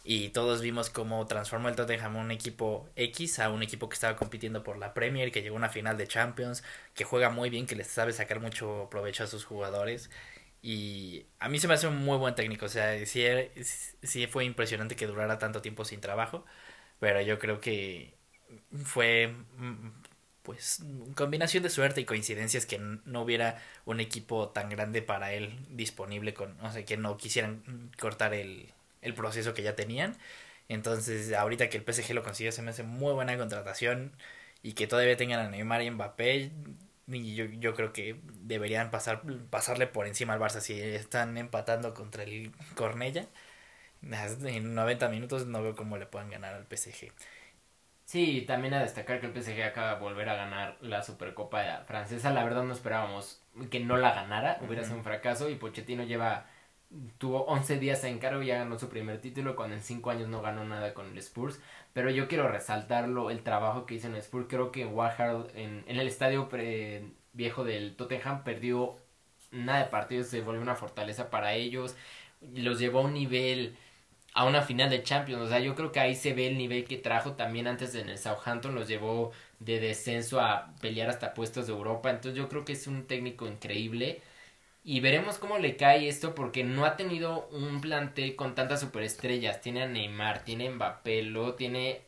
y 0.04 0.30
todos 0.30 0.62
vimos 0.62 0.90
cómo 0.90 1.26
transformó 1.26 1.68
el 1.68 1.76
Tottenham 1.76 2.16
un 2.16 2.30
equipo 2.30 2.88
X 2.96 3.40
a 3.40 3.50
un 3.50 3.62
equipo 3.62 3.88
que 3.88 3.94
estaba 3.94 4.16
compitiendo 4.16 4.62
por 4.62 4.78
la 4.78 4.94
Premier, 4.94 5.32
que 5.32 5.42
llegó 5.42 5.56
a 5.56 5.58
una 5.58 5.68
final 5.68 5.96
de 5.98 6.06
Champions, 6.08 6.62
que 6.94 7.04
juega 7.04 7.30
muy 7.30 7.50
bien, 7.50 7.66
que 7.66 7.76
les 7.76 7.88
sabe 7.88 8.12
sacar 8.12 8.40
mucho 8.40 8.88
provecho 8.90 9.24
a 9.24 9.26
sus 9.26 9.44
jugadores. 9.44 10.10
Y 10.62 11.26
a 11.38 11.48
mí 11.48 11.58
se 11.60 11.68
me 11.68 11.74
hace 11.74 11.86
un 11.88 11.96
muy 12.04 12.16
buen 12.18 12.34
técnico, 12.34 12.66
o 12.66 12.68
sea, 12.68 13.04
sí, 13.06 13.24
sí 14.02 14.26
fue 14.26 14.44
impresionante 14.44 14.96
que 14.96 15.06
durara 15.06 15.38
tanto 15.38 15.62
tiempo 15.62 15.84
sin 15.84 16.00
trabajo, 16.00 16.44
pero 17.00 17.20
yo 17.22 17.38
creo 17.38 17.60
que 17.60 18.14
fue 18.84 19.28
mm, 19.56 19.88
pues 20.48 20.82
combinación 21.14 21.62
de 21.62 21.68
suerte 21.68 22.00
y 22.00 22.06
coincidencias 22.06 22.64
que 22.64 22.78
no 22.78 23.20
hubiera 23.22 23.62
un 23.84 24.00
equipo 24.00 24.48
tan 24.48 24.70
grande 24.70 25.02
para 25.02 25.34
él 25.34 25.58
disponible 25.68 26.32
con, 26.32 26.58
o 26.62 26.72
sea, 26.72 26.86
que 26.86 26.96
no 26.96 27.18
quisieran 27.18 27.92
cortar 28.00 28.32
el, 28.32 28.72
el 29.02 29.12
proceso 29.12 29.52
que 29.52 29.62
ya 29.62 29.76
tenían. 29.76 30.16
Entonces, 30.70 31.34
ahorita 31.34 31.68
que 31.68 31.76
el 31.76 31.84
PSG 31.84 32.14
lo 32.14 32.22
consiguió, 32.22 32.50
se 32.52 32.62
me 32.62 32.70
hace 32.70 32.82
muy 32.82 33.12
buena 33.12 33.36
contratación 33.36 34.12
y 34.62 34.72
que 34.72 34.86
todavía 34.86 35.18
tengan 35.18 35.40
a 35.40 35.50
Neymar 35.50 35.82
y 35.82 35.90
Mbappé, 35.90 36.50
y 37.08 37.34
yo, 37.34 37.44
yo 37.44 37.74
creo 37.74 37.92
que 37.92 38.16
deberían 38.40 38.90
pasar, 38.90 39.22
pasarle 39.50 39.86
por 39.86 40.06
encima 40.06 40.32
al 40.32 40.40
Barça. 40.40 40.60
Si 40.60 40.80
están 40.80 41.36
empatando 41.36 41.92
contra 41.94 42.22
el 42.22 42.52
Cornella, 42.74 43.26
en 44.02 44.74
90 44.74 45.08
minutos 45.08 45.46
no 45.46 45.62
veo 45.62 45.76
cómo 45.76 45.98
le 45.98 46.06
puedan 46.06 46.30
ganar 46.30 46.54
al 46.54 46.66
PSG. 46.66 47.12
Sí, 48.08 48.44
también 48.46 48.72
a 48.72 48.80
destacar 48.80 49.20
que 49.20 49.26
el 49.26 49.32
PSG 49.34 49.62
acaba 49.62 49.94
de 49.94 50.00
volver 50.00 50.30
a 50.30 50.34
ganar 50.34 50.78
la 50.80 51.02
Supercopa 51.02 51.84
francesa. 51.86 52.30
La 52.30 52.42
verdad 52.42 52.62
no 52.64 52.72
esperábamos 52.72 53.42
que 53.70 53.80
no 53.80 53.98
la 53.98 54.14
ganara, 54.14 54.58
hubiera 54.62 54.82
sido 54.82 54.96
un 54.96 55.04
fracaso 55.04 55.50
y 55.50 55.56
Pochettino 55.56 56.04
lleva 56.04 56.46
tuvo 57.18 57.44
11 57.46 57.78
días 57.78 58.02
en 58.04 58.18
cargo 58.18 58.42
y 58.42 58.46
ya 58.46 58.58
ganó 58.58 58.78
su 58.78 58.88
primer 58.88 59.20
título 59.20 59.56
cuando 59.56 59.76
en 59.76 59.82
5 59.82 60.10
años 60.10 60.28
no 60.28 60.40
ganó 60.40 60.64
nada 60.64 60.94
con 60.94 61.06
el 61.10 61.18
Spurs. 61.18 61.60
Pero 61.92 62.10
yo 62.10 62.28
quiero 62.28 62.48
resaltarlo, 62.48 63.30
el 63.30 63.42
trabajo 63.42 63.84
que 63.86 63.96
hizo 63.96 64.06
en 64.08 64.14
el 64.14 64.20
Spurs. 64.20 64.46
Creo 64.48 64.72
que 64.72 64.86
Warhard 64.86 65.50
en, 65.56 65.84
en 65.86 65.98
el 65.98 66.08
estadio 66.08 66.48
viejo 67.34 67.64
del 67.64 67.94
Tottenham 67.96 68.42
perdió 68.44 68.96
nada 69.50 69.80
de 69.84 69.90
partidos, 69.90 70.28
se 70.28 70.40
volvió 70.42 70.62
una 70.62 70.76
fortaleza 70.76 71.30
para 71.30 71.54
ellos. 71.54 71.96
Los 72.54 72.78
llevó 72.78 73.00
a 73.00 73.02
un 73.02 73.14
nivel, 73.14 73.76
a 74.38 74.44
una 74.44 74.62
final 74.62 74.88
de 74.88 75.02
Champions. 75.02 75.42
O 75.42 75.48
sea, 75.48 75.58
yo 75.58 75.74
creo 75.74 75.90
que 75.90 75.98
ahí 76.00 76.14
se 76.14 76.32
ve 76.32 76.46
el 76.46 76.56
nivel 76.58 76.84
que 76.84 76.96
trajo 76.96 77.32
también 77.34 77.66
antes 77.66 77.94
en 77.96 78.08
el 78.08 78.18
Southampton. 78.18 78.74
Los 78.74 78.86
llevó 78.88 79.32
de 79.58 79.80
descenso 79.80 80.40
a 80.40 80.74
pelear 80.80 81.10
hasta 81.10 81.34
puestos 81.34 81.66
de 81.66 81.72
Europa. 81.72 82.08
Entonces 82.10 82.36
yo 82.38 82.48
creo 82.48 82.64
que 82.64 82.72
es 82.74 82.86
un 82.86 83.06
técnico 83.08 83.46
increíble 83.48 84.22
y 84.84 85.00
veremos 85.00 85.38
cómo 85.38 85.58
le 85.58 85.76
cae 85.76 86.08
esto 86.08 86.34
porque 86.36 86.64
no 86.64 86.84
ha 86.84 86.96
tenido 86.96 87.48
un 87.50 87.80
plantel 87.80 88.36
con 88.36 88.54
tantas 88.54 88.80
superestrellas. 88.80 89.60
Tiene 89.60 89.82
a 89.82 89.88
Neymar, 89.88 90.44
tiene 90.44 90.68
a 90.68 90.70
Mbappé, 90.72 91.22
luego 91.24 91.54
tiene 91.56 92.02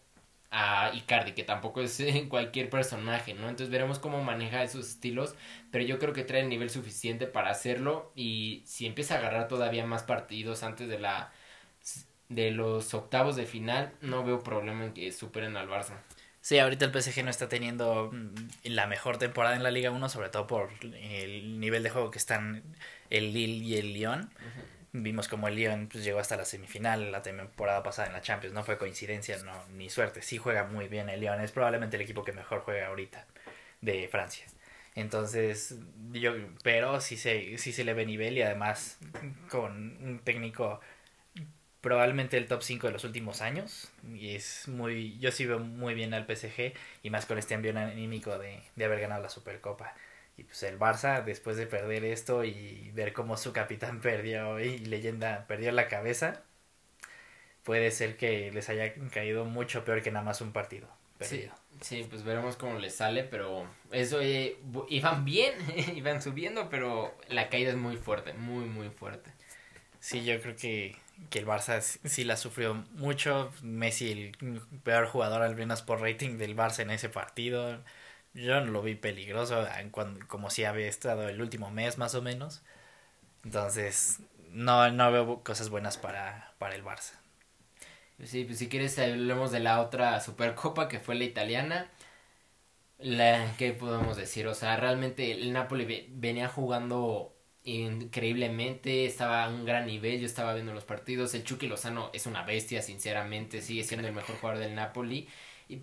a 0.50 0.92
Icardi, 0.94 1.32
que 1.32 1.44
tampoco 1.44 1.80
es 1.82 2.02
cualquier 2.28 2.70
personaje, 2.70 3.34
¿no? 3.34 3.48
Entonces 3.48 3.70
veremos 3.70 3.98
cómo 3.98 4.22
maneja 4.22 4.62
esos 4.62 4.88
estilos, 4.88 5.34
pero 5.72 5.84
yo 5.84 5.98
creo 5.98 6.12
que 6.12 6.24
trae 6.24 6.42
el 6.42 6.48
nivel 6.48 6.70
suficiente 6.70 7.26
para 7.26 7.50
hacerlo 7.50 8.12
y 8.16 8.62
si 8.66 8.86
empieza 8.86 9.14
a 9.16 9.18
agarrar 9.18 9.48
todavía 9.48 9.86
más 9.86 10.02
partidos 10.04 10.62
antes 10.62 10.88
de 10.88 10.98
la 11.00 11.32
de 12.30 12.52
los 12.52 12.94
octavos 12.94 13.36
de 13.36 13.44
final, 13.44 13.92
no 14.00 14.24
veo 14.24 14.42
problema 14.42 14.86
en 14.86 14.94
que 14.94 15.12
superen 15.12 15.56
al 15.56 15.68
Barça. 15.68 15.98
Sí, 16.40 16.58
ahorita 16.58 16.86
el 16.86 16.92
PSG 16.92 17.22
no 17.22 17.30
está 17.30 17.48
teniendo 17.50 18.10
mm, 18.12 18.34
la 18.64 18.86
mejor 18.86 19.18
temporada 19.18 19.56
en 19.56 19.62
la 19.62 19.70
Liga 19.70 19.90
1, 19.90 20.08
sobre 20.08 20.30
todo 20.30 20.46
por 20.46 20.70
el 20.82 21.60
nivel 21.60 21.82
de 21.82 21.90
juego 21.90 22.10
que 22.10 22.18
están 22.18 22.62
el 23.10 23.34
Lille 23.34 23.64
y 23.64 23.76
el 23.76 23.92
Lyon. 23.92 24.30
Vimos 24.92 25.28
como 25.28 25.48
el 25.48 25.56
Lyon 25.56 25.88
pues, 25.88 26.02
llegó 26.02 26.18
hasta 26.18 26.36
la 26.36 26.44
semifinal 26.44 27.12
la 27.12 27.22
temporada 27.22 27.82
pasada 27.82 28.08
en 28.08 28.14
la 28.14 28.22
Champions. 28.22 28.54
No 28.54 28.64
fue 28.64 28.78
coincidencia, 28.78 29.36
no, 29.44 29.52
ni 29.74 29.90
suerte. 29.90 30.22
Sí 30.22 30.38
juega 30.38 30.64
muy 30.64 30.88
bien 30.88 31.10
el 31.10 31.20
Lyon. 31.20 31.40
Es 31.40 31.52
probablemente 31.52 31.96
el 31.96 32.02
equipo 32.02 32.24
que 32.24 32.32
mejor 32.32 32.60
juega 32.60 32.86
ahorita 32.86 33.26
de 33.82 34.08
Francia. 34.08 34.46
Entonces, 34.94 35.76
yo, 36.12 36.34
pero 36.62 37.00
sí 37.00 37.16
se, 37.16 37.58
sí 37.58 37.72
se 37.72 37.84
le 37.84 37.94
ve 37.94 38.06
nivel 38.06 38.38
y 38.38 38.42
además 38.42 38.98
con 39.50 39.98
un 40.02 40.20
técnico 40.20 40.80
probablemente 41.80 42.36
el 42.36 42.46
top 42.46 42.62
5 42.62 42.86
de 42.86 42.92
los 42.92 43.04
últimos 43.04 43.40
años. 43.42 43.90
Y 44.14 44.34
es 44.34 44.68
muy. 44.68 45.18
Yo 45.18 45.32
sí 45.32 45.46
veo 45.46 45.58
muy 45.58 45.94
bien 45.94 46.14
al 46.14 46.26
PSG 46.26 46.74
y 47.02 47.10
más 47.10 47.26
con 47.26 47.38
este 47.38 47.54
envío 47.54 47.76
anímico 47.78 48.38
de, 48.38 48.62
de 48.76 48.84
haber 48.84 49.00
ganado 49.00 49.22
la 49.22 49.28
Supercopa. 49.30 49.94
Y 50.36 50.44
pues 50.44 50.62
el 50.62 50.78
Barça, 50.78 51.22
después 51.24 51.56
de 51.56 51.66
perder 51.66 52.04
esto 52.04 52.44
y 52.44 52.90
ver 52.94 53.12
cómo 53.12 53.36
su 53.36 53.52
capitán 53.52 54.00
perdió 54.02 54.60
y 54.60 54.78
leyenda 54.78 55.46
perdió 55.46 55.72
la 55.72 55.88
cabeza, 55.88 56.42
puede 57.64 57.90
ser 57.90 58.16
que 58.16 58.50
les 58.52 58.68
haya 58.68 58.92
caído 59.12 59.44
mucho 59.44 59.84
peor 59.84 60.02
que 60.02 60.10
nada 60.10 60.24
más 60.24 60.40
un 60.40 60.52
partido 60.52 60.88
perdido. 61.18 61.54
Sí, 61.80 62.06
pues 62.08 62.24
veremos 62.24 62.56
cómo 62.56 62.78
les 62.78 62.94
sale, 62.96 63.24
pero 63.24 63.66
eso 63.90 64.20
eh, 64.20 64.58
iban 64.88 65.24
bien, 65.24 65.54
iban 65.94 66.20
subiendo, 66.22 66.68
pero 66.68 67.14
la 67.28 67.48
caída 67.48 67.70
es 67.70 67.76
muy 67.76 67.96
fuerte, 67.96 68.32
muy, 68.34 68.64
muy 68.64 68.90
fuerte. 68.90 69.30
Sí, 70.00 70.24
yo 70.24 70.40
creo 70.40 70.56
que 70.56 70.96
que 71.28 71.38
el 71.40 71.46
Barça 71.46 71.80
sí 71.82 72.24
la 72.24 72.36
sufrió 72.36 72.74
mucho. 72.94 73.52
Messi, 73.62 74.10
el 74.40 74.62
peor 74.82 75.06
jugador 75.06 75.42
al 75.42 75.54
menos 75.56 75.82
por 75.82 76.00
rating 76.00 76.38
del 76.38 76.56
Barça 76.56 76.80
en 76.80 76.90
ese 76.90 77.08
partido. 77.10 77.82
Yo 78.34 78.60
no 78.60 78.72
lo 78.72 78.82
vi 78.82 78.94
peligroso, 78.94 79.66
cuando, 79.90 80.26
como 80.28 80.50
si 80.50 80.64
había 80.64 80.88
estado 80.88 81.28
el 81.28 81.40
último 81.42 81.70
mes 81.70 81.98
más 81.98 82.14
o 82.14 82.22
menos. 82.22 82.62
Entonces, 83.44 84.20
no, 84.52 84.90
no 84.92 85.12
veo 85.12 85.44
cosas 85.44 85.70
buenas 85.70 85.98
para, 85.98 86.54
para 86.58 86.74
el 86.76 86.84
Barça. 86.84 87.14
Sí, 88.24 88.44
pues 88.44 88.58
si 88.58 88.68
quieres 88.68 88.98
hablemos 88.98 89.50
de 89.50 89.60
la 89.60 89.80
otra 89.80 90.20
Supercopa 90.20 90.88
que 90.88 91.00
fue 91.00 91.14
la 91.14 91.24
italiana. 91.24 91.90
La, 92.98 93.54
¿Qué 93.58 93.72
podemos 93.72 94.16
decir? 94.16 94.46
O 94.46 94.54
sea, 94.54 94.76
realmente 94.76 95.32
el 95.32 95.52
Napoli 95.52 96.06
venía 96.10 96.48
jugando 96.48 97.34
increíblemente, 97.64 99.04
estaba 99.06 99.44
a 99.44 99.48
un 99.50 99.64
gran 99.64 99.86
nivel, 99.86 100.20
yo 100.20 100.26
estaba 100.26 100.54
viendo 100.54 100.72
los 100.72 100.84
partidos, 100.84 101.34
el 101.34 101.44
Chucky 101.44 101.68
Lozano 101.68 102.10
es 102.12 102.26
una 102.26 102.42
bestia, 102.42 102.82
sinceramente, 102.82 103.60
sigue 103.62 103.84
siendo 103.84 104.08
el 104.08 104.14
mejor 104.14 104.36
jugador 104.36 104.60
del 104.60 104.74
Napoli, 104.74 105.28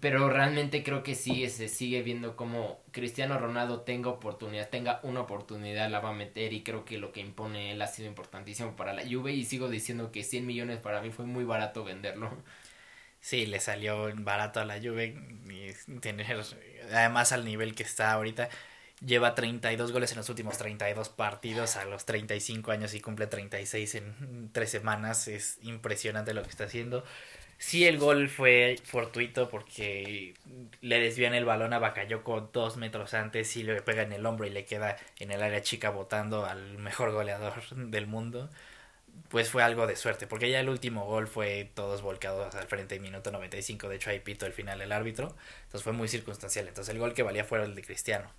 pero 0.02 0.30
realmente 0.30 0.84
creo 0.84 1.02
que 1.02 1.16
sí, 1.16 1.50
se 1.50 1.70
sigue 1.70 2.02
viendo 2.02 2.36
como 2.36 2.82
Cristiano 2.92 3.38
Ronaldo 3.40 3.82
tenga 3.82 4.10
oportunidad, 4.10 4.70
tenga 4.70 5.00
una 5.04 5.22
oportunidad, 5.22 5.90
la 5.90 6.02
va 6.02 6.10
a 6.10 6.14
meter 6.14 6.52
y 6.52 6.64
creo 6.64 6.84
que 6.84 6.98
lo 6.98 7.14
que 7.14 7.22
impone 7.22 7.72
él 7.72 7.82
ha 7.82 7.88
sido 7.88 8.10
importantísimo 8.10 8.76
para 8.76 8.94
la 8.94 9.04
Juve 9.10 9.32
y 9.34 9.46
sigo 9.46 9.70
diciendo 9.70 10.12
que 10.12 10.24
100 10.24 10.46
millones 10.46 10.80
para 10.80 11.02
mí 11.02 11.12
fue 11.12 11.26
muy 11.26 11.46
barato 11.46 11.86
venderlo. 11.86 12.32
Sí, 13.22 13.46
le 13.46 13.60
salió 13.60 14.12
barato 14.16 14.60
a 14.60 14.66
la 14.66 14.80
Juve 14.82 15.16
y 15.50 16.00
tener, 16.00 16.38
además 16.92 17.32
al 17.32 17.46
nivel 17.46 17.74
que 17.76 17.84
está 17.84 18.12
ahorita, 18.12 18.50
lleva 19.06 19.36
32 19.36 19.92
goles 19.92 20.12
en 20.12 20.18
los 20.18 20.30
últimos 20.30 20.58
32 20.58 21.10
partidos 21.10 21.76
a 21.78 21.86
los 21.86 22.06
35 22.06 22.72
años 22.72 22.94
y 22.94 23.02
cumple 23.02 23.28
36 23.28 23.96
en 23.96 24.50
tres 24.54 24.70
semanas. 24.72 25.28
Es 25.28 25.60
impresionante 25.64 26.34
lo 26.34 26.44
que 26.44 26.50
está 26.50 26.66
haciendo. 26.66 27.04
Sí, 27.60 27.86
el 27.88 27.98
gol 27.98 28.30
fue 28.30 28.76
fortuito 28.84 29.50
porque 29.50 30.36
le 30.82 31.00
desvían 31.00 31.34
el 31.34 31.46
balón 31.46 31.74
a 31.74 31.80
Bakayoko 31.80 32.50
dos 32.54 32.78
metros 32.78 33.14
antes 33.16 33.56
y 33.58 33.64
le 33.64 33.82
pega 33.82 34.04
en 34.04 34.14
el 34.14 34.26
hombro 34.28 34.46
y 34.46 34.52
le 34.52 34.66
queda 34.66 34.96
en 35.20 35.32
el 35.32 35.42
área 35.42 35.62
chica 35.64 35.90
botando 35.90 36.46
al 36.46 36.78
mejor 36.78 37.12
goleador 37.12 37.54
del 37.76 38.06
mundo. 38.08 38.50
pues 39.30 39.50
fue 39.50 39.64
algo 39.64 39.88
de 39.88 39.96
suerte, 39.96 40.28
porque 40.28 40.50
ya 40.50 40.60
el 40.60 40.70
último 40.70 41.06
gol 41.06 41.28
fue 41.28 41.70
todos 41.74 42.02
volcados 42.02 42.56
al 42.56 42.68
frente 42.68 43.00
minuto 43.00 43.32
95, 43.32 43.90
de 43.90 43.96
hecho 43.98 44.10
ahí 44.10 44.20
pito 44.20 44.46
el 44.46 44.54
final 44.54 44.82
el 44.82 44.92
árbitro, 44.92 45.36
entonces 45.64 45.84
fue 45.84 45.94
muy 45.94 46.08
circunstancial, 46.08 46.68
entonces 46.68 46.94
el 46.94 47.00
gol 47.00 47.14
que 47.14 47.24
valía 47.24 47.44
fue 47.44 47.64
el 47.64 47.76
de 47.76 47.84
Cristiano. 47.84 48.32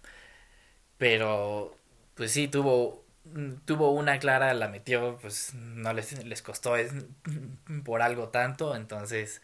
Pero 0.99 1.77
pues 2.15 2.33
sí 2.33 2.49
tuvo 2.49 3.05
tuvo 3.67 3.93
una 3.93 4.19
clara, 4.19 4.55
la 4.55 4.69
metió, 4.69 5.19
pues 5.21 5.55
no 5.55 5.93
les, 5.93 6.25
les 6.25 6.43
costó 6.43 6.75
por 7.85 8.03
algo 8.03 8.29
tanto, 8.29 8.75
entonces 8.77 9.43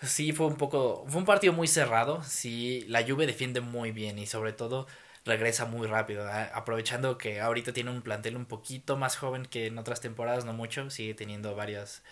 pues, 0.00 0.12
sí 0.12 0.32
fue 0.32 0.46
un 0.46 0.56
poco, 0.56 1.04
fue 1.08 1.20
un 1.20 1.26
partido 1.26 1.52
muy 1.52 1.68
cerrado, 1.68 2.22
sí, 2.24 2.84
la 2.88 3.02
Juve 3.04 3.26
defiende 3.26 3.60
muy 3.60 3.92
bien 3.92 4.18
y 4.18 4.26
sobre 4.26 4.52
todo 4.52 4.86
regresa 5.24 5.66
muy 5.66 5.86
rápido, 5.88 6.28
aprovechando 6.54 7.18
que 7.18 7.40
ahorita 7.40 7.72
tiene 7.72 7.90
un 7.90 8.02
plantel 8.02 8.36
un 8.36 8.46
poquito 8.46 8.96
más 8.96 9.16
joven 9.16 9.46
que 9.46 9.66
en 9.66 9.78
otras 9.78 10.00
temporadas, 10.00 10.44
no 10.44 10.52
mucho, 10.52 10.90
sigue 10.90 11.14
teniendo 11.14 11.56
varios, 11.56 12.02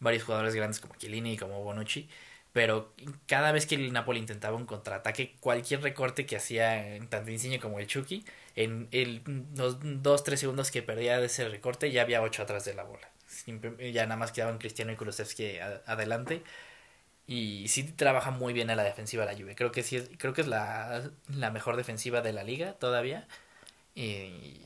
varios 0.00 0.24
jugadores 0.24 0.54
grandes 0.54 0.80
como 0.80 0.94
Chiellini 0.96 1.34
y 1.34 1.38
como 1.38 1.62
Bonucci, 1.62 2.08
pero 2.52 2.92
cada 3.26 3.52
vez 3.52 3.66
que 3.66 3.74
el 3.76 3.92
Napoli 3.92 4.18
intentaba 4.18 4.56
un 4.56 4.66
contraataque, 4.66 5.36
cualquier 5.40 5.82
recorte 5.82 6.26
que 6.26 6.36
hacía 6.36 6.98
tanto 7.08 7.30
Insigne 7.30 7.60
como 7.60 7.78
el 7.78 7.86
Chucky, 7.86 8.24
en 8.56 8.88
el, 8.90 9.22
los 9.56 9.78
dos, 10.02 10.24
tres 10.24 10.40
segundos 10.40 10.70
que 10.70 10.82
perdía 10.82 11.20
de 11.20 11.26
ese 11.26 11.48
recorte 11.48 11.90
ya 11.92 12.02
había 12.02 12.22
ocho 12.22 12.42
atrás 12.42 12.64
de 12.64 12.74
la 12.74 12.84
bola. 12.84 13.08
ya 13.92 14.04
nada 14.04 14.16
más 14.16 14.32
quedaban 14.32 14.58
Cristiano 14.58 14.92
y 14.92 14.96
Kulusevski 14.96 15.58
adelante. 15.86 16.42
Y 17.26 17.68
sí 17.68 17.84
trabaja 17.84 18.30
muy 18.30 18.52
bien 18.54 18.70
a 18.70 18.76
la 18.76 18.84
defensiva 18.84 19.24
la 19.26 19.34
Juve. 19.36 19.54
Creo 19.54 19.70
que 19.70 19.82
sí 19.82 19.96
es, 19.96 20.10
creo 20.18 20.32
que 20.32 20.40
es 20.40 20.46
la, 20.46 21.10
la 21.28 21.50
mejor 21.50 21.76
defensiva 21.76 22.22
de 22.22 22.32
la 22.32 22.42
liga 22.42 22.74
todavía. 22.74 23.28
Y, 23.94 24.62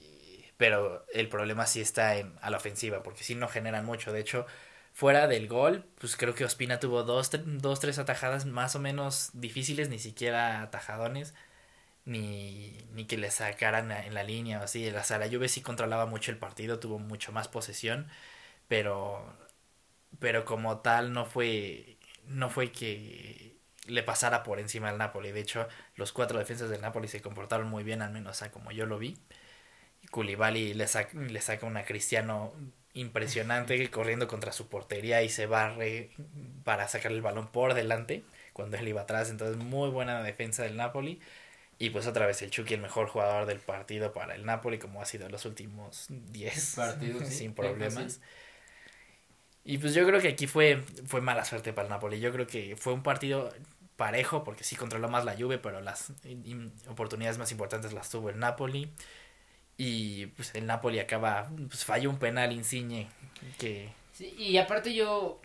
pero 0.57 1.05
el 1.13 1.29
problema 1.29 1.67
sí 1.67 1.81
está 1.81 2.17
en, 2.17 2.35
a 2.41 2.51
la 2.51 2.59
ofensiva, 2.59 3.03
porque 3.03 3.25
sí 3.25 3.35
no 3.35 3.49
generan 3.49 3.85
mucho. 3.85 4.13
De 4.13 4.21
hecho, 4.21 4.47
fuera 4.93 5.27
del 5.27 5.49
gol, 5.49 5.85
pues 5.99 6.17
creo 6.17 6.35
que 6.35 6.45
Ospina 6.45 6.81
tuvo 6.81 7.03
dos, 7.05 7.31
dos 7.45 7.81
tres 7.81 7.99
atajadas 7.99 8.47
más 8.47 8.77
o 8.77 8.79
menos 8.79 9.31
difíciles, 9.35 9.89
ni 9.89 9.99
siquiera 9.99 10.63
atajadones 10.63 11.35
ni, 12.05 12.77
ni 12.93 13.07
que 13.07 13.17
le 13.17 13.31
sacaran 13.31 13.91
en 13.93 14.15
la 14.15 14.25
línea 14.25 14.61
o 14.61 14.65
así. 14.65 14.89
O 14.89 15.05
sea, 15.05 15.19
la 15.19 15.29
Juve 15.29 15.49
sí 15.49 15.63
controlaba 15.63 16.07
mucho 16.07 16.31
el 16.31 16.39
partido, 16.39 16.79
tuvo 16.81 16.99
mucho 16.99 17.33
más 17.33 17.49
posesión, 17.49 18.09
pero, 18.69 19.25
pero 20.21 20.45
como 20.45 20.81
tal 20.81 21.13
no 21.13 21.27
fue, 21.27 21.99
no 22.27 22.51
fue 22.51 22.73
que 22.73 23.57
le 23.87 24.03
pasara 24.03 24.43
por 24.43 24.61
encima 24.61 24.91
al 24.91 24.99
Napoli. 24.99 25.33
De 25.33 25.41
hecho, 25.41 25.69
los 25.97 26.13
cuatro 26.13 26.39
defensas 26.39 26.71
del 26.71 26.81
Napoli 26.81 27.09
se 27.09 27.23
comportaron 27.23 27.69
muy 27.69 27.85
bien, 27.85 28.03
al 28.03 28.13
menos 28.13 28.43
como 28.53 28.73
yo 28.73 28.87
lo 28.87 28.99
vi. 28.99 29.19
Koulibaly 30.11 30.75
le, 30.75 30.87
saca, 30.89 31.17
le 31.19 31.41
saca 31.41 31.67
una 31.67 31.85
Cristiano 31.85 32.53
impresionante 32.95 33.91
corriendo 33.91 34.29
contra 34.29 34.53
su 34.53 34.69
portería 34.69 35.23
y 35.23 35.29
se 35.29 35.47
barre 35.47 36.11
para 36.65 36.89
sacar 36.89 37.13
el 37.13 37.23
balón 37.23 37.49
por 37.49 37.75
delante 37.75 38.23
cuando 38.53 38.77
él 38.77 38.89
iba 38.89 39.03
atrás. 39.03 39.31
Entonces, 39.31 39.57
muy 39.57 39.91
buena 39.91 40.23
defensa 40.23 40.63
del 40.63 40.77
Napoli. 40.77 41.21
Y 41.79 41.91
pues 41.91 42.07
otra 42.07 42.27
vez 42.27 42.41
el 42.43 42.51
Chucky, 42.51 42.75
el 42.75 42.81
mejor 42.81 43.09
jugador 43.09 43.47
del 43.47 43.59
partido 43.59 44.13
para 44.13 44.35
el 44.35 44.45
Napoli, 44.45 44.79
como 44.79 45.03
ha 45.03 45.05
sido 45.05 45.27
en 45.27 45.33
los 45.33 45.45
últimos 45.47 46.07
10 46.09 46.75
partidos, 46.77 47.29
sin 47.29 47.55
problemas. 47.55 48.21
Y 49.65 49.79
pues 49.79 49.95
yo 49.95 50.07
creo 50.07 50.21
que 50.21 50.29
aquí 50.29 50.47
fue, 50.47 50.83
fue 51.07 51.21
mala 51.21 51.45
suerte 51.45 51.73
para 51.73 51.87
el 51.87 51.91
Napoli. 51.91 52.21
Yo 52.21 52.33
creo 52.33 52.47
que 52.47 52.77
fue 52.77 52.93
un 52.93 53.03
partido 53.03 53.53
parejo, 53.97 54.45
porque 54.45 54.65
sí 54.65 54.77
controló 54.77 55.09
más 55.09 55.25
la 55.25 55.35
lluvia, 55.35 55.61
pero 55.63 55.81
las 55.81 56.13
oportunidades 56.89 57.39
más 57.39 57.51
importantes 57.53 57.93
las 57.93 58.11
tuvo 58.11 58.31
el 58.31 58.39
Napoli. 58.39 58.93
Y 59.77 60.27
pues 60.27 60.55
el 60.55 60.67
Napoli 60.67 60.99
acaba, 60.99 61.51
pues 61.69 61.85
falló 61.85 62.11
un 62.11 62.19
penal 62.19 62.53
Insigne 62.53 63.09
que... 63.59 63.91
Sí, 64.13 64.35
y 64.39 64.57
aparte 64.59 64.95
yo 64.95 65.41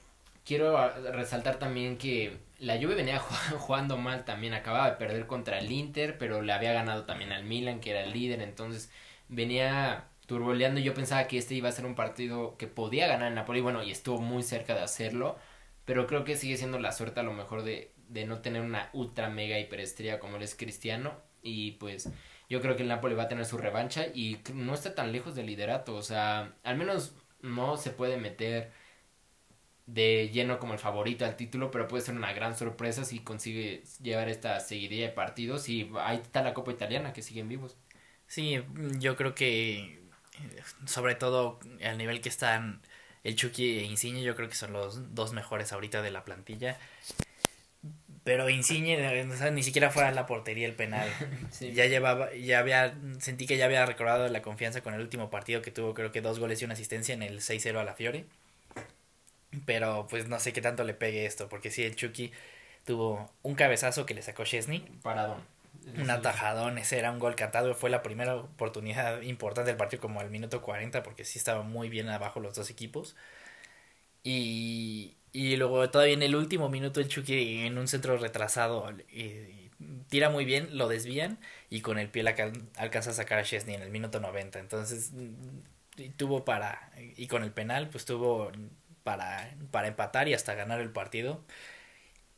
quiero 0.46 0.90
resaltar 1.12 1.58
también 1.60 1.98
que 1.98 2.38
la 2.60 2.78
Juve 2.78 2.96
venía 2.96 3.20
jugando 3.60 3.98
mal 3.98 4.26
también, 4.26 4.54
acababa 4.54 4.92
de 4.92 4.98
perder 4.98 5.28
contra 5.28 5.60
el 5.60 5.72
Inter, 5.72 6.18
pero 6.18 6.42
le 6.42 6.54
había 6.54 6.74
ganado 6.74 7.06
también 7.06 7.32
al 7.32 7.44
Milan, 7.44 7.80
que 7.80 7.92
era 7.92 8.04
el 8.04 8.14
líder, 8.14 8.42
entonces 8.42 8.92
venía 9.28 10.06
turboleando. 10.26 10.80
Yo 10.80 10.94
pensaba 10.94 11.28
que 11.28 11.38
este 11.38 11.56
iba 11.56 11.70
a 11.70 11.74
ser 11.74 11.86
un 11.86 11.96
partido 11.96 12.58
que 12.58 12.68
podía 12.68 13.08
ganar 13.08 13.30
el 13.30 13.36
Napoli, 13.36 13.62
bueno, 13.62 13.84
y 13.84 13.92
estuvo 13.92 14.20
muy 14.20 14.44
cerca 14.44 14.74
de 14.76 14.82
hacerlo, 14.82 15.38
pero 15.86 16.08
creo 16.08 16.24
que 16.24 16.36
sigue 16.36 16.58
siendo 16.58 16.80
la 16.80 16.92
suerte 16.92 17.20
a 17.20 17.24
lo 17.24 17.34
mejor 17.34 17.64
de, 17.64 17.92
de 18.10 18.26
no 18.26 18.40
tener 18.42 18.62
una 18.62 18.90
ultra 18.94 19.30
mega 19.30 19.60
hiperestría 19.60 20.20
como 20.20 20.38
él 20.38 20.44
es 20.44 20.56
Cristiano, 20.56 21.16
y 21.42 21.72
pues 21.74 22.10
yo 22.50 22.62
creo 22.62 22.76
que 22.76 22.84
el 22.84 22.90
Napoli 22.90 23.16
va 23.16 23.24
a 23.24 23.28
tener 23.28 23.46
su 23.46 23.58
revancha 23.58 24.08
y 24.14 24.40
no 24.54 24.74
está 24.74 24.96
tan 24.96 25.12
lejos 25.12 25.36
del 25.36 25.48
liderato, 25.48 25.96
o 25.96 26.02
sea, 26.02 26.56
al 26.64 26.78
menos 26.78 27.16
no 27.42 27.78
se 27.78 27.92
puede 27.92 28.18
meter 28.18 28.72
de 29.86 30.30
lleno 30.34 30.60
como 30.60 30.74
el 30.74 30.80
favorito 30.80 31.26
al 31.26 31.38
título, 31.38 31.72
pero 31.72 31.88
puede 31.88 32.04
ser 32.04 32.16
una 32.16 32.34
gran 32.34 32.58
sorpresa 32.58 33.06
si 33.06 33.20
consigue 33.20 33.84
llevar 34.02 34.28
esta 34.28 34.60
seguidilla 34.60 35.08
de 35.08 35.14
partidos 35.14 35.70
y 35.70 35.90
ahí 36.00 36.18
está 36.18 36.44
la 36.44 36.54
Copa 36.54 36.72
Italiana 36.72 37.14
que 37.14 37.22
siguen 37.22 37.48
vivos. 37.48 37.78
Sí, 38.28 38.62
yo 39.00 39.16
creo 39.16 39.34
que 39.34 40.02
sobre 40.86 41.16
todo 41.16 41.60
al 41.82 41.98
nivel 41.98 42.20
que 42.22 42.30
están 42.30 42.82
el 43.24 43.36
Chucky 43.36 43.80
e 43.80 43.84
Insigne, 43.84 44.24
yo 44.24 44.36
creo 44.36 44.50
que 44.50 44.56
son 44.56 44.74
los 44.74 45.16
dos 45.16 45.34
mejores 45.34 45.72
ahorita 45.74 46.02
de 46.02 46.12
la 46.12 46.24
plantilla. 46.24 46.78
Pero 48.28 48.50
Insigne, 48.50 49.24
ni 49.54 49.64
siquiera 49.64 49.90
fuera 49.90 50.12
la 50.12 50.26
portería 50.26 50.68
el 50.68 50.74
penal. 50.74 51.10
Ya 51.62 51.86
llevaba, 51.86 52.34
ya 52.36 52.60
había, 52.60 52.94
sentí 53.20 53.48
que 53.48 53.56
ya 53.56 53.64
había 53.64 53.86
recordado 53.86 54.28
la 54.28 54.42
confianza 54.42 54.82
con 54.82 54.94
el 54.94 55.00
último 55.00 55.30
partido 55.30 55.62
que 55.62 55.72
tuvo, 55.72 55.94
creo 55.94 56.12
que 56.12 56.20
dos 56.20 56.38
goles 56.38 56.62
y 56.62 56.66
una 56.66 56.74
asistencia 56.74 57.14
en 57.14 57.24
el 57.24 57.40
6-0 57.40 57.80
a 57.80 57.86
la 57.86 57.94
Fiore. 57.94 58.26
Pero 59.66 60.08
pues 60.10 60.28
no 60.28 60.42
sé 60.42 60.52
qué 60.52 60.60
tanto 60.60 60.84
le 60.84 60.94
pegue 60.94 61.26
esto, 61.26 61.48
porque 61.48 61.72
sí, 61.72 61.84
el 61.84 61.96
Chucky 61.96 62.34
tuvo 62.84 63.32
un 63.44 63.56
cabezazo 63.56 64.06
que 64.06 64.14
le 64.14 64.22
sacó 64.22 64.44
Chesney. 64.44 64.80
Paradón. 65.02 65.42
Un 65.96 66.10
atajadón, 66.10 66.78
ese 66.80 67.00
era 67.00 67.12
un 67.12 67.20
gol 67.20 67.36
cantado, 67.36 67.76
fue 67.76 67.90
la 67.90 68.04
primera 68.04 68.36
oportunidad 68.36 69.22
importante 69.22 69.70
del 69.70 69.78
partido 69.78 70.02
como 70.02 70.20
al 70.20 70.30
minuto 70.30 70.62
40, 70.62 71.02
porque 71.02 71.24
sí 71.24 71.40
estaba 71.40 71.62
muy 71.64 71.88
bien 71.88 72.10
abajo 72.10 72.42
los 72.42 72.56
dos 72.56 72.70
equipos. 72.70 73.16
Y, 74.22 75.16
y 75.38 75.56
luego 75.56 75.88
todavía 75.92 76.16
en 76.16 76.24
el 76.24 76.36
último 76.36 76.68
minuto 76.68 77.00
el 77.00 77.08
Chucky 77.10 77.60
en 77.60 77.78
un 77.78 77.88
centro 77.88 78.18
retrasado 78.18 78.90
tira 80.10 80.32
muy 80.32 80.46
bien, 80.46 80.76
lo 80.76 80.88
desvían 80.88 81.38
y 81.70 81.82
con 81.82 82.00
el 82.00 82.10
pie 82.10 82.24
alcanza 82.76 83.12
a 83.12 83.14
sacar 83.14 83.38
a 83.38 83.44
Chesney 83.44 83.76
en 83.76 83.84
el 83.84 83.92
minuto 83.92 84.20
90. 84.20 84.58
Entonces 84.58 85.12
tuvo 86.16 86.44
para, 86.44 86.92
y 87.16 87.28
con 87.28 87.44
el 87.44 87.52
penal 87.52 87.88
pues 87.90 88.06
tuvo 88.06 88.52
para, 89.04 89.56
para 89.70 89.88
empatar 89.88 90.28
y 90.28 90.34
hasta 90.34 90.56
ganar 90.56 90.82
el 90.82 90.90
partido. 90.90 91.44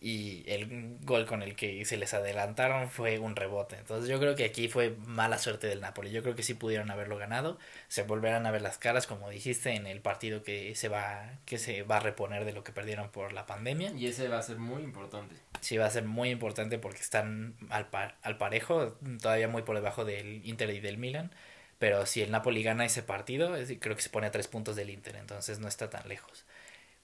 Y 0.01 0.43
el 0.47 0.97
gol 1.01 1.25
con 1.25 1.43
el 1.43 1.55
que 1.55 1.83
se 1.83 1.97
les 1.97 2.13
adelantaron 2.13 2.89
fue 2.89 3.19
un 3.19 3.35
rebote. 3.35 3.75
Entonces 3.75 4.09
yo 4.09 4.17
creo 4.19 4.35
que 4.35 4.45
aquí 4.45 4.69
fue 4.69 4.95
mala 5.05 5.37
suerte 5.37 5.67
del 5.67 5.81
Napoli. 5.81 6.11
Yo 6.11 6.23
creo 6.23 6.35
que 6.35 6.43
sí 6.43 6.53
pudieron 6.53 6.89
haberlo 6.89 7.17
ganado. 7.17 7.59
Se 7.89 8.03
volverán 8.03 8.45
a 8.45 8.51
ver 8.51 8.61
las 8.61 8.77
caras, 8.77 9.07
como 9.07 9.29
dijiste, 9.29 9.75
en 9.75 9.87
el 9.87 9.99
partido 9.99 10.41
que 10.41 10.73
se 10.75 10.87
va, 10.87 11.39
que 11.45 11.57
se 11.57 11.83
va 11.83 11.97
a 11.97 11.99
reponer 11.99 12.45
de 12.45 12.53
lo 12.53 12.63
que 12.63 12.71
perdieron 12.71 13.09
por 13.09 13.33
la 13.33 13.45
pandemia. 13.45 13.91
Y 13.91 14.07
ese 14.07 14.29
va 14.29 14.39
a 14.39 14.43
ser 14.43 14.57
muy 14.57 14.83
importante. 14.83 15.35
Sí, 15.59 15.75
va 15.77 15.87
a 15.87 15.89
ser 15.89 16.05
muy 16.05 16.29
importante 16.29 16.79
porque 16.79 17.01
están 17.01 17.55
al, 17.69 17.87
al 18.21 18.37
parejo, 18.37 18.97
todavía 19.21 19.49
muy 19.49 19.63
por 19.63 19.75
debajo 19.75 20.05
del 20.05 20.45
Inter 20.45 20.69
y 20.69 20.79
del 20.79 20.97
Milan. 20.97 21.31
Pero 21.79 22.05
si 22.05 22.21
el 22.21 22.29
Napoli 22.29 22.61
gana 22.61 22.85
ese 22.85 23.03
partido, 23.03 23.55
creo 23.79 23.95
que 23.95 24.01
se 24.01 24.09
pone 24.09 24.27
a 24.27 24.31
tres 24.31 24.47
puntos 24.47 24.75
del 24.75 24.89
Inter, 24.89 25.15
entonces 25.15 25.59
no 25.59 25.67
está 25.67 25.89
tan 25.89 26.07
lejos. 26.09 26.45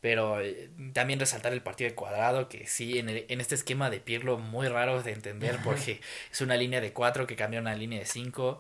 Pero 0.05 0.39
eh, 0.41 0.69
también 0.93 1.19
resaltar 1.19 1.53
el 1.53 1.63
partido 1.63 1.89
de 1.89 1.95
cuadrado, 1.95 2.47
que 2.49 2.67
sí, 2.67 2.99
en, 2.99 3.09
en 3.09 3.41
este 3.41 3.55
esquema 3.55 3.89
de 3.89 3.99
Pirlo 3.99 4.37
muy 4.37 4.67
raro 4.67 5.01
de 5.01 5.11
entender, 5.13 5.59
porque 5.63 6.01
es 6.31 6.41
una 6.41 6.57
línea 6.57 6.79
de 6.81 6.93
cuatro 6.93 7.25
que 7.27 7.35
cambia 7.35 7.59
a 7.59 7.61
una 7.63 7.75
línea 7.75 7.99
de 7.99 8.05
cinco, 8.05 8.59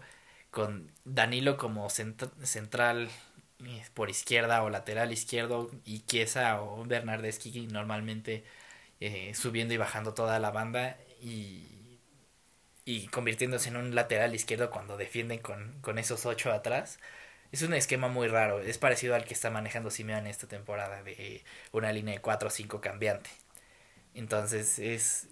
con 0.51 0.91
Danilo 1.05 1.57
como 1.57 1.89
central 1.89 3.09
eh, 3.65 3.83
por 3.93 4.09
izquierda 4.09 4.63
o 4.63 4.69
lateral 4.69 5.11
izquierdo, 5.13 5.69
y 5.85 6.01
Chiesa 6.01 6.61
o 6.61 6.83
Bernardeschi 6.85 7.67
normalmente 7.67 8.43
eh, 9.01 9.33
subiendo 9.35 9.73
y 9.73 9.77
bajando 9.77 10.13
toda 10.13 10.39
la 10.39 10.51
banda, 10.51 10.97
y 11.21 11.99
y 12.85 13.07
convirtiéndose 13.07 13.69
en 13.69 13.77
un 13.77 13.95
lateral 13.95 14.35
izquierdo 14.35 14.69
cuando 14.71 14.97
defienden 14.97 15.39
con, 15.39 15.79
con 15.81 15.97
esos 15.97 16.25
ocho 16.25 16.51
atrás. 16.51 16.99
Es 17.55 17.61
un 17.61 17.73
esquema 17.73 18.09
muy 18.09 18.27
raro, 18.27 18.59
es 18.59 18.77
parecido 18.77 19.15
al 19.15 19.23
que 19.23 19.33
está 19.33 19.49
manejando 19.49 19.89
Simeone 19.89 20.29
esta 20.29 20.45
temporada 20.45 21.01
de 21.03 21.41
una 21.71 21.93
línea 21.93 22.13
de 22.13 22.19
4 22.19 22.49
o 22.49 22.51
5 22.51 22.81
cambiante. 22.81 23.29
Entonces 24.13 24.77
es, 24.77 25.29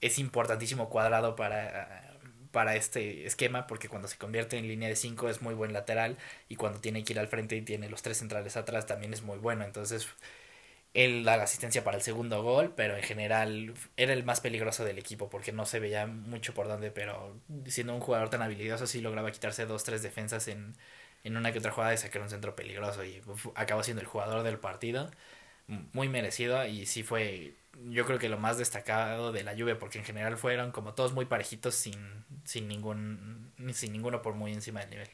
es 0.00 0.18
importantísimo 0.18 0.88
cuadrado 0.88 1.36
para, 1.36 2.18
para 2.50 2.76
este 2.76 3.26
esquema 3.26 3.66
porque 3.66 3.90
cuando 3.90 4.08
se 4.08 4.16
convierte 4.16 4.56
en 4.56 4.68
línea 4.68 4.88
de 4.88 4.96
5 4.96 5.28
es 5.28 5.42
muy 5.42 5.52
buen 5.52 5.74
lateral 5.74 6.16
y 6.48 6.56
cuando 6.56 6.80
tiene 6.80 7.04
que 7.04 7.12
ir 7.12 7.18
al 7.18 7.28
frente 7.28 7.56
y 7.56 7.60
tiene 7.60 7.90
los 7.90 8.00
tres 8.00 8.16
centrales 8.16 8.56
atrás 8.56 8.86
también 8.86 9.12
es 9.12 9.20
muy 9.20 9.36
bueno. 9.36 9.62
Entonces 9.66 10.08
él 10.94 11.24
da 11.24 11.36
la 11.36 11.42
asistencia 11.42 11.84
para 11.84 11.98
el 11.98 12.02
segundo 12.02 12.42
gol, 12.42 12.72
pero 12.74 12.96
en 12.96 13.02
general 13.02 13.74
era 13.98 14.14
el 14.14 14.24
más 14.24 14.40
peligroso 14.40 14.82
del 14.86 14.98
equipo 14.98 15.28
porque 15.28 15.52
no 15.52 15.66
se 15.66 15.78
veía 15.78 16.06
mucho 16.06 16.54
por 16.54 16.68
dónde, 16.68 16.90
pero 16.90 17.36
siendo 17.66 17.94
un 17.94 18.00
jugador 18.00 18.30
tan 18.30 18.40
habilidoso 18.40 18.86
sí 18.86 19.02
lograba 19.02 19.30
quitarse 19.30 19.66
dos, 19.66 19.84
tres 19.84 20.02
defensas 20.02 20.48
en, 20.48 20.74
en 21.24 21.36
una 21.36 21.52
que 21.52 21.58
otra 21.58 21.72
jugada 21.72 21.92
de 21.92 21.98
sacar 21.98 22.22
un 22.22 22.30
centro 22.30 22.56
peligroso 22.56 23.04
y 23.04 23.22
acabó 23.54 23.82
siendo 23.82 24.00
el 24.00 24.06
jugador 24.06 24.42
del 24.42 24.58
partido. 24.58 25.10
Muy 25.92 26.08
merecido 26.08 26.66
y 26.66 26.86
sí 26.86 27.02
fue 27.02 27.54
yo 27.88 28.04
creo 28.04 28.18
que 28.18 28.28
lo 28.28 28.38
más 28.38 28.58
destacado 28.58 29.32
de 29.32 29.44
la 29.44 29.54
lluvia 29.54 29.78
porque 29.78 29.98
en 29.98 30.04
general 30.04 30.36
fueron 30.36 30.72
como 30.72 30.94
todos 30.94 31.12
muy 31.12 31.26
parejitos 31.26 31.74
sin, 31.74 32.24
sin 32.44 32.68
ningún 32.68 33.52
sin 33.72 33.92
ninguno 33.92 34.22
por 34.22 34.34
muy 34.34 34.52
encima 34.52 34.80
del 34.80 34.90
nivel. 34.90 35.08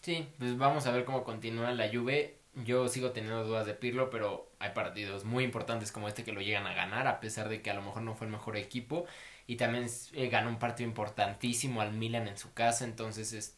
Sí, 0.00 0.28
pues 0.38 0.58
vamos 0.58 0.86
a 0.86 0.90
ver 0.92 1.04
cómo 1.04 1.24
continúa 1.24 1.70
la 1.72 1.86
lluvia. 1.86 2.30
Yo 2.54 2.88
sigo 2.88 3.12
teniendo 3.12 3.44
dudas 3.44 3.66
de 3.66 3.74
Pirlo, 3.74 4.10
pero 4.10 4.50
hay 4.58 4.70
partidos 4.72 5.24
muy 5.24 5.44
importantes 5.44 5.92
como 5.92 6.08
este 6.08 6.24
que 6.24 6.32
lo 6.32 6.40
llegan 6.40 6.66
a 6.66 6.74
ganar, 6.74 7.06
a 7.06 7.20
pesar 7.20 7.48
de 7.48 7.62
que 7.62 7.70
a 7.70 7.74
lo 7.74 7.82
mejor 7.82 8.02
no 8.02 8.14
fue 8.14 8.26
el 8.26 8.32
mejor 8.32 8.56
equipo. 8.56 9.06
Y 9.46 9.56
también 9.56 9.86
eh, 10.12 10.28
ganó 10.28 10.50
un 10.50 10.58
partido 10.58 10.88
importantísimo 10.88 11.80
al 11.80 11.92
Milan 11.92 12.26
en 12.28 12.36
su 12.36 12.52
casa. 12.52 12.84
Entonces, 12.84 13.32
es, 13.32 13.56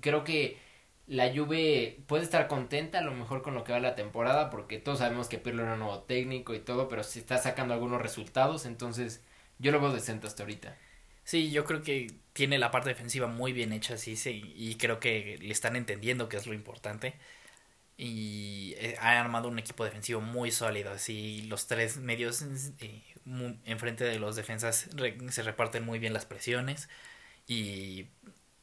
creo 0.00 0.24
que 0.24 0.58
la 1.06 1.32
Juve 1.34 2.02
puede 2.06 2.24
estar 2.24 2.48
contenta 2.48 2.98
a 2.98 3.02
lo 3.02 3.12
mejor 3.12 3.42
con 3.42 3.54
lo 3.54 3.64
que 3.64 3.72
va 3.72 3.80
la 3.80 3.94
temporada, 3.94 4.50
porque 4.50 4.78
todos 4.78 4.98
sabemos 5.00 5.28
que 5.28 5.38
Pirlo 5.38 5.62
era 5.62 5.74
un 5.74 5.80
nuevo 5.80 6.02
técnico 6.02 6.54
y 6.54 6.60
todo, 6.60 6.88
pero 6.88 7.02
se 7.04 7.18
está 7.18 7.38
sacando 7.38 7.74
algunos 7.74 8.00
resultados. 8.00 8.66
Entonces, 8.66 9.22
yo 9.58 9.72
lo 9.72 9.80
veo 9.80 9.92
decente 9.92 10.26
hasta 10.26 10.42
ahorita. 10.44 10.76
Sí, 11.24 11.50
yo 11.50 11.64
creo 11.64 11.82
que 11.82 12.08
tiene 12.32 12.58
la 12.58 12.70
parte 12.70 12.90
defensiva 12.90 13.26
muy 13.26 13.52
bien 13.52 13.72
hecha, 13.72 13.96
sí, 13.96 14.14
y 14.56 14.76
creo 14.76 15.00
que 15.00 15.38
le 15.40 15.52
están 15.52 15.76
entendiendo 15.76 16.28
que 16.28 16.36
es 16.36 16.46
lo 16.46 16.54
importante. 16.54 17.14
Y 17.96 18.74
eh, 18.78 18.96
ha 19.00 19.20
armado 19.20 19.48
un 19.48 19.58
equipo 19.58 19.84
defensivo 19.84 20.20
muy 20.20 20.50
sólido, 20.50 20.90
así 20.90 21.42
los 21.42 21.66
tres 21.68 21.98
medios 21.98 22.42
eh, 22.80 23.02
enfrente 23.64 24.04
de 24.04 24.18
los 24.18 24.36
defensas 24.36 24.88
se 25.30 25.42
reparten 25.42 25.84
muy 25.84 25.98
bien 25.98 26.12
las 26.12 26.26
presiones 26.26 26.88
y, 27.46 28.08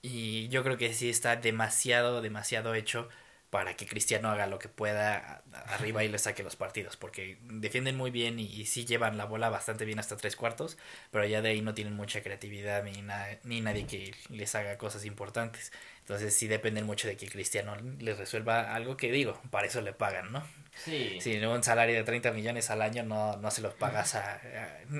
y 0.01 0.47
yo 0.49 0.63
creo 0.63 0.77
que 0.77 0.93
sí 0.93 1.09
está 1.09 1.35
demasiado, 1.35 2.21
demasiado 2.21 2.73
hecho 2.75 3.09
para 3.51 3.75
que 3.75 3.85
Cristiano 3.85 4.29
haga 4.29 4.47
lo 4.47 4.59
que 4.59 4.69
pueda 4.69 5.43
arriba 5.67 6.05
y 6.05 6.07
le 6.07 6.17
saque 6.17 6.41
los 6.41 6.55
partidos, 6.55 6.95
porque 6.95 7.37
defienden 7.43 7.97
muy 7.97 8.09
bien 8.09 8.39
y, 8.39 8.65
sí 8.65 8.85
llevan 8.85 9.17
la 9.17 9.25
bola 9.25 9.49
bastante 9.49 9.83
bien 9.83 9.99
hasta 9.99 10.15
tres 10.15 10.37
cuartos, 10.37 10.77
pero 11.11 11.25
ya 11.25 11.41
de 11.41 11.49
ahí 11.49 11.61
no 11.61 11.73
tienen 11.73 11.93
mucha 11.93 12.23
creatividad 12.23 12.81
ni, 12.85 13.03
ni 13.43 13.59
nadie 13.59 13.85
que 13.85 14.15
les 14.29 14.55
haga 14.55 14.77
cosas 14.77 15.03
importantes. 15.03 15.73
Entonces 15.99 16.33
sí 16.33 16.47
dependen 16.47 16.85
mucho 16.85 17.09
de 17.09 17.17
que 17.17 17.27
Cristiano 17.27 17.75
les 17.99 18.17
resuelva 18.17 18.73
algo 18.73 18.95
que 18.95 19.11
digo, 19.11 19.39
para 19.51 19.67
eso 19.67 19.81
le 19.81 19.91
pagan, 19.91 20.31
¿no? 20.31 20.47
Sí. 20.73 21.19
Si 21.19 21.37
un 21.43 21.61
salario 21.61 21.95
de 21.95 22.05
30 22.05 22.31
millones 22.31 22.69
al 22.69 22.81
año 22.81 23.03
no, 23.03 23.35
no 23.35 23.51
se 23.51 23.61
los 23.61 23.73
pagas 23.73 24.15
a, 24.15 24.39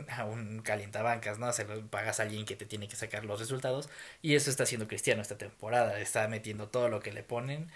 a, 0.09 0.25
un 0.25 0.61
calientabancas, 0.61 1.39
¿no? 1.39 1.53
Se 1.53 1.63
los 1.63 1.79
pagas 1.85 2.19
a 2.19 2.23
alguien 2.23 2.45
que 2.45 2.57
te 2.57 2.65
tiene 2.65 2.89
que 2.89 2.97
sacar 2.97 3.23
los 3.23 3.39
resultados 3.39 3.89
y 4.21 4.35
eso 4.35 4.49
está 4.49 4.63
haciendo 4.63 4.89
Cristiano 4.89 5.21
esta 5.21 5.37
temporada, 5.37 6.01
está 6.01 6.27
metiendo 6.27 6.67
todo 6.67 6.89
lo 6.89 6.99
que 6.99 7.13
le 7.13 7.23
ponen 7.23 7.71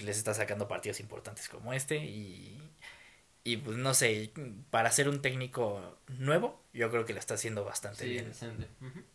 les 0.00 0.18
está 0.18 0.34
sacando 0.34 0.68
partidos 0.68 1.00
importantes 1.00 1.48
como 1.48 1.72
este 1.72 1.96
y, 1.96 2.60
y 3.44 3.56
pues 3.58 3.76
no 3.76 3.94
sé, 3.94 4.32
para 4.70 4.90
ser 4.90 5.08
un 5.08 5.20
técnico 5.22 5.98
nuevo, 6.08 6.62
yo 6.72 6.90
creo 6.90 7.04
que 7.04 7.12
lo 7.12 7.18
está 7.18 7.34
haciendo 7.34 7.64
bastante 7.64 8.06
bien. 8.06 8.32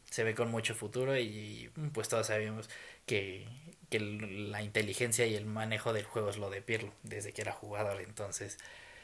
Se 0.10 0.24
ve 0.24 0.36
con 0.36 0.52
mucho 0.52 0.76
futuro 0.76 1.18
y 1.18 1.72
pues 1.94 2.10
todos 2.10 2.28
sabemos 2.28 2.70
que, 3.06 3.48
que 3.90 4.00
la 4.00 4.62
inteligencia 4.62 5.26
y 5.26 5.36
el 5.36 5.46
manejo 5.46 5.94
del 5.94 6.06
juego 6.06 6.30
es 6.30 6.38
lo 6.38 6.50
de 6.50 6.62
Pirlo 6.62 6.94
desde 7.04 7.34
que 7.34 7.42
era 7.42 7.54
jugador, 7.54 8.02
entonces 8.02 8.58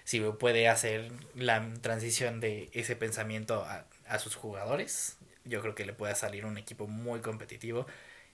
si 0.06 0.20
puede 0.20 0.68
hacer 0.68 1.12
la 1.36 1.66
transición 1.82 2.40
de 2.42 2.70
ese 2.74 2.96
pensamiento 2.96 3.64
a, 3.64 3.86
a 4.08 4.20
sus 4.20 4.36
jugadores, 4.36 5.18
yo 5.46 5.62
creo 5.62 5.76
que 5.76 5.86
le 5.86 5.94
puede 5.94 6.16
salir 6.16 6.46
un 6.46 6.58
equipo 6.58 6.88
muy 6.88 7.22
competitivo 7.22 7.86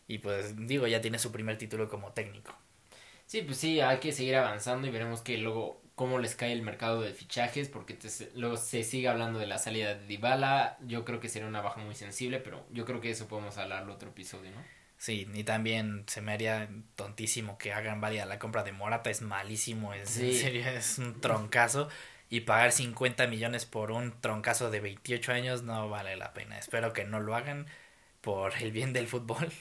y 0.07 0.19
pues 0.19 0.55
digo, 0.67 0.88
ya 0.88 1.01
tiene 1.01 1.19
su 1.19 1.31
primer 1.31 1.57
título 1.57 1.89
como 1.89 2.12
técnico. 2.13 2.55
Sí, 3.29 3.43
pues 3.43 3.59
sí, 3.59 3.79
hay 3.79 4.00
que 4.00 4.12
seguir 4.12 4.38
avanzando 4.38 4.88
y 4.88 4.89
veremos 4.89 5.21
que 5.21 5.38
luego 5.38 5.83
cómo 5.93 6.17
les 6.17 6.33
cae 6.33 6.51
el 6.51 6.63
mercado 6.63 7.01
de 7.01 7.13
fichajes, 7.13 7.69
porque 7.69 7.95
luego 8.33 8.57
se 8.57 8.81
sigue 8.81 9.07
hablando 9.07 9.38
de 9.38 9.45
la 9.45 9.59
salida 9.59 9.93
de 9.93 10.07
Dybala, 10.07 10.79
yo 10.88 11.05
creo 11.05 11.19
que 11.19 11.29
sería 11.29 11.48
una 11.48 11.62
baja 11.62 11.79
muy 11.79 11.93
sensible, 11.93 12.39
pero 12.39 12.65
yo 12.71 12.86
creo 12.86 13.01
que 13.01 13.12
eso 13.12 13.27
podemos 13.27 13.55
hablar 13.59 13.83
en 13.83 13.91
otro 13.91 14.09
episodio, 14.09 14.50
¿no? 14.50 14.63
Sí, 14.98 15.27
y 15.31 15.43
también 15.43 16.05
se 16.07 16.21
me 16.21 16.33
haría 16.33 16.71
tontísimo 16.95 17.59
que 17.59 17.72
hagan 17.72 18.01
válida 18.01 18.25
la 18.25 18.39
compra 18.39 18.63
de 18.63 18.72
Morata, 18.72 19.11
es 19.11 19.22
malísimo, 19.22 19.94
es, 19.94 20.18
en 20.18 20.33
serio, 20.33 20.68
es 20.68 20.98
un 20.98 21.22
troncazo, 21.22 21.87
y 22.31 22.39
pagar 22.39 22.72
50 22.72 23.27
millones 23.27 23.68
por 23.68 23.92
un 23.92 24.20
troncazo 24.22 24.72
de 24.72 24.79
28 24.79 25.33
años 25.33 25.61
no 25.61 25.87
vale 25.87 26.15
la 26.15 26.33
pena, 26.33 26.57
espero 26.57 26.94
que 26.94 27.05
no 27.05 27.20
lo 27.20 27.35
hagan 27.35 27.68
por 28.22 28.55
el 28.59 28.72
bien 28.72 28.92
del 28.92 29.07
fútbol 29.07 29.51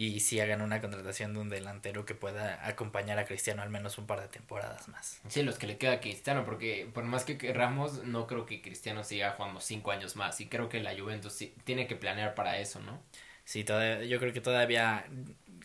y 0.00 0.20
si 0.20 0.40
hagan 0.40 0.62
una 0.62 0.80
contratación 0.80 1.34
de 1.34 1.40
un 1.40 1.50
delantero 1.50 2.06
que 2.06 2.14
pueda 2.14 2.66
acompañar 2.66 3.18
a 3.18 3.26
Cristiano 3.26 3.60
al 3.60 3.68
menos 3.68 3.98
un 3.98 4.06
par 4.06 4.22
de 4.22 4.28
temporadas 4.28 4.88
más. 4.88 5.20
Sí, 5.28 5.42
los 5.42 5.58
que 5.58 5.66
le 5.66 5.76
queda 5.76 5.92
a 5.92 6.00
Cristiano, 6.00 6.42
porque 6.46 6.88
por 6.90 7.04
más 7.04 7.24
que 7.24 7.36
querramos, 7.36 8.02
no 8.04 8.26
creo 8.26 8.46
que 8.46 8.62
Cristiano 8.62 9.04
siga 9.04 9.32
jugando 9.32 9.60
cinco 9.60 9.90
años 9.90 10.16
más 10.16 10.40
y 10.40 10.46
creo 10.46 10.70
que 10.70 10.80
la 10.80 10.98
Juventus 10.98 11.34
sí, 11.34 11.54
tiene 11.64 11.86
que 11.86 11.96
planear 11.96 12.34
para 12.34 12.56
eso, 12.56 12.80
¿no? 12.80 13.02
Sí, 13.44 13.62
todavía, 13.62 14.02
yo 14.04 14.18
creo 14.18 14.32
que 14.32 14.40
todavía 14.40 15.04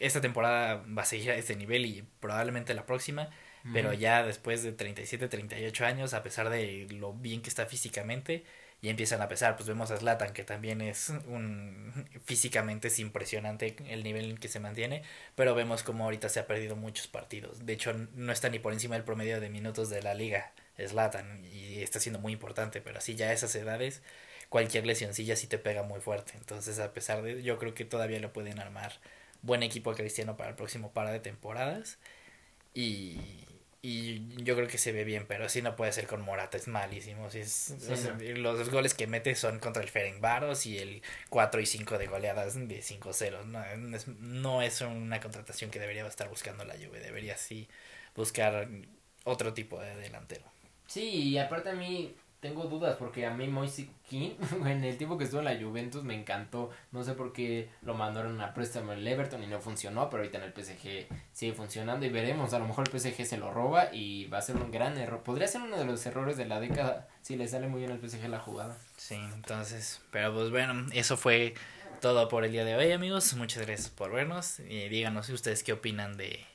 esta 0.01 0.19
temporada 0.19 0.83
va 0.85 1.03
a 1.03 1.05
seguir 1.05 1.31
a 1.31 1.35
este 1.35 1.55
nivel 1.55 1.85
y 1.85 2.03
probablemente 2.19 2.73
la 2.73 2.85
próxima, 2.85 3.29
pero 3.71 3.93
ya 3.93 4.21
después 4.21 4.63
de 4.63 4.73
37, 4.73 5.29
38 5.29 5.85
años, 5.85 6.13
a 6.13 6.23
pesar 6.23 6.49
de 6.49 6.87
lo 6.91 7.13
bien 7.13 7.41
que 7.41 7.47
está 7.47 7.67
físicamente, 7.67 8.43
y 8.85 8.89
empiezan 8.89 9.19
a 9.23 9.27
pesar. 9.27 9.55
Pues 9.55 9.67
vemos 9.67 9.89
a 9.89 9.97
Zlatan, 9.97 10.31
que 10.31 10.43
también 10.43 10.79
es 10.79 11.09
un. 11.27 12.07
físicamente 12.23 12.89
es 12.89 12.99
impresionante 12.99 13.75
el 13.89 14.03
nivel 14.03 14.29
en 14.29 14.37
que 14.37 14.47
se 14.47 14.59
mantiene, 14.59 15.01
pero 15.33 15.55
vemos 15.55 15.81
como 15.81 16.03
ahorita 16.03 16.29
se 16.29 16.39
ha 16.39 16.45
perdido 16.45 16.75
muchos 16.75 17.07
partidos. 17.07 17.65
De 17.65 17.73
hecho, 17.73 17.93
no 18.13 18.31
está 18.31 18.49
ni 18.49 18.59
por 18.59 18.73
encima 18.73 18.93
del 18.93 19.03
promedio 19.03 19.41
de 19.41 19.49
minutos 19.49 19.89
de 19.89 20.03
la 20.03 20.13
liga 20.13 20.51
Zlatan, 20.77 21.43
y 21.45 21.81
está 21.81 21.99
siendo 21.99 22.19
muy 22.19 22.33
importante, 22.33 22.79
pero 22.79 22.99
así 22.99 23.15
ya 23.15 23.29
a 23.29 23.33
esas 23.33 23.55
edades, 23.55 24.03
cualquier 24.49 24.85
lesioncilla 24.85 25.35
sí 25.35 25.47
te 25.47 25.57
pega 25.57 25.81
muy 25.81 25.99
fuerte. 25.99 26.33
Entonces, 26.37 26.77
a 26.77 26.93
pesar 26.93 27.23
de. 27.23 27.41
yo 27.41 27.57
creo 27.57 27.73
que 27.73 27.85
todavía 27.85 28.19
lo 28.19 28.33
pueden 28.33 28.59
armar 28.59 28.93
buen 29.41 29.63
equipo 29.63 29.89
a 29.89 29.95
Cristiano 29.95 30.37
para 30.37 30.51
el 30.51 30.55
próximo 30.55 30.91
par 30.91 31.11
de 31.11 31.19
temporadas. 31.19 31.97
Y, 32.75 33.19
y 33.87 34.43
yo 34.43 34.55
creo 34.55 34.67
que 34.67 34.79
se 34.79 34.91
ve 34.91 35.03
bien, 35.03 35.25
pero 35.27 35.47
sí 35.47 35.61
no 35.61 35.75
puede 35.75 35.91
ser 35.91 36.07
con 36.07 36.19
Morata, 36.21 36.57
es 36.57 36.67
malísimo. 36.67 37.27
es, 37.27 37.75
Los 38.19 38.57
dos 38.57 38.69
goles 38.71 38.95
que 38.95 39.05
mete 39.05 39.35
son 39.35 39.59
contra 39.59 39.83
el 39.83 39.89
Ferencváros 39.89 40.65
y 40.65 40.79
el 40.79 41.03
4 41.29 41.61
y 41.61 41.67
5 41.67 41.99
de 41.99 42.07
goleadas 42.07 42.55
de 42.55 42.81
5-0. 42.81 43.45
No, 43.45 43.95
es, 43.95 44.07
no 44.07 44.63
es 44.63 44.81
una 44.81 45.19
contratación 45.19 45.69
que 45.69 45.77
debería 45.77 46.03
estar 46.07 46.29
buscando 46.29 46.65
la 46.65 46.73
Juve, 46.73 46.99
debería 46.99 47.37
sí 47.37 47.67
buscar 48.15 48.67
otro 49.23 49.53
tipo 49.53 49.79
de 49.79 49.95
delantero. 49.97 50.45
Sí, 50.87 51.29
y 51.29 51.37
aparte 51.37 51.69
a 51.69 51.73
mí 51.73 52.15
tengo 52.39 52.65
dudas 52.65 52.95
porque 52.97 53.25
a 53.25 53.31
mí 53.31 53.47
Moise 53.47 53.89
King 54.07 54.31
en 54.65 54.83
el 54.83 54.97
tiempo 54.97 55.17
que 55.17 55.23
estuvo 55.23 55.39
en 55.39 55.45
la 55.45 55.59
Juventus 55.59 56.03
me 56.03 56.13
encantó. 56.13 56.69
No 56.91 57.03
sé 57.03 57.13
por 57.13 57.33
qué 57.33 57.69
lo 57.81 57.93
mandaron 57.93 58.39
a 58.41 58.53
préstamo 58.53 58.93
el 58.93 59.07
Everton 59.07 59.43
y 59.43 59.47
no 59.47 59.59
funcionó, 59.59 60.09
pero 60.09 60.23
ahorita 60.23 60.37
en 60.37 60.43
el 60.43 60.53
PSG 60.53 61.07
sigue 61.31 61.53
funcionando 61.53 62.05
y 62.05 62.09
veremos. 62.09 62.53
A 62.53 62.59
lo 62.59 62.67
mejor 62.67 62.87
el 62.87 62.99
PSG 62.99 63.25
se 63.25 63.37
lo 63.37 63.51
roba 63.51 63.93
y 63.93 64.27
va 64.27 64.39
a 64.39 64.41
ser 64.41 64.57
un 64.57 64.71
gran 64.71 64.97
error. 64.97 65.23
Podría 65.23 65.47
ser 65.47 65.61
uno 65.61 65.77
de 65.77 65.85
los 65.85 66.05
errores 66.05 66.37
de 66.37 66.45
la 66.45 66.59
década 66.59 67.07
si 67.21 67.35
le 67.35 67.47
sale 67.47 67.67
muy 67.67 67.79
bien 67.79 67.91
al 67.91 67.99
PSG 67.99 68.27
la 68.29 68.39
jugada. 68.39 68.77
Sí, 68.97 69.15
entonces, 69.15 70.01
pero 70.11 70.33
pues 70.33 70.51
bueno, 70.51 70.87
eso 70.93 71.17
fue 71.17 71.55
todo 72.01 72.27
por 72.27 72.45
el 72.45 72.51
día 72.51 72.65
de 72.65 72.75
hoy, 72.75 72.91
amigos. 72.91 73.33
Muchas 73.35 73.65
gracias 73.65 73.89
por 73.89 74.11
vernos 74.11 74.59
y 74.59 74.87
díganos 74.89 75.29
ustedes 75.29 75.63
qué 75.63 75.73
opinan 75.73 76.17
de 76.17 76.45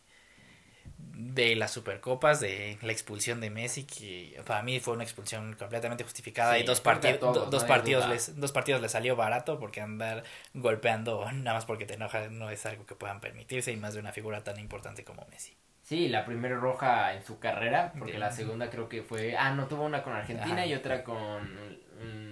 de 1.20 1.54
las 1.54 1.72
supercopas, 1.72 2.40
de 2.40 2.78
la 2.82 2.92
expulsión 2.92 3.40
de 3.40 3.50
Messi, 3.50 3.84
que 3.84 4.40
para 4.46 4.62
mí 4.62 4.80
fue 4.80 4.94
una 4.94 5.04
expulsión 5.04 5.54
completamente 5.54 6.02
justificada 6.04 6.58
y 6.58 6.62
dos, 6.62 6.80
partidos 6.80 7.50
dos, 7.50 7.64
partidos 7.64 8.08
les, 8.08 8.40
dos 8.40 8.52
partidos 8.52 8.80
les 8.80 8.92
salió 8.92 9.16
barato 9.16 9.58
porque 9.58 9.80
andar 9.80 10.24
golpeando 10.54 11.30
nada 11.32 11.54
más 11.54 11.66
porque 11.66 11.84
te 11.84 11.94
enojas 11.94 12.30
no 12.30 12.50
es 12.50 12.64
algo 12.66 12.86
que 12.86 12.94
puedan 12.94 13.20
permitirse 13.20 13.72
y 13.72 13.76
más 13.76 13.94
de 13.94 14.00
una 14.00 14.12
figura 14.12 14.42
tan 14.42 14.58
importante 14.58 15.04
como 15.04 15.26
Messi. 15.30 15.56
Sí, 15.82 16.08
la 16.08 16.24
primera 16.24 16.56
roja 16.56 17.14
en 17.14 17.24
su 17.24 17.40
carrera, 17.40 17.92
porque 17.98 18.16
la 18.16 18.30
segunda 18.30 18.70
creo 18.70 18.88
que 18.88 19.02
fue, 19.02 19.36
ah, 19.36 19.52
no 19.52 19.66
tuvo 19.66 19.84
una 19.84 20.04
con 20.04 20.12
Argentina 20.12 20.64
y 20.64 20.74
otra 20.74 21.02
con 21.02 21.80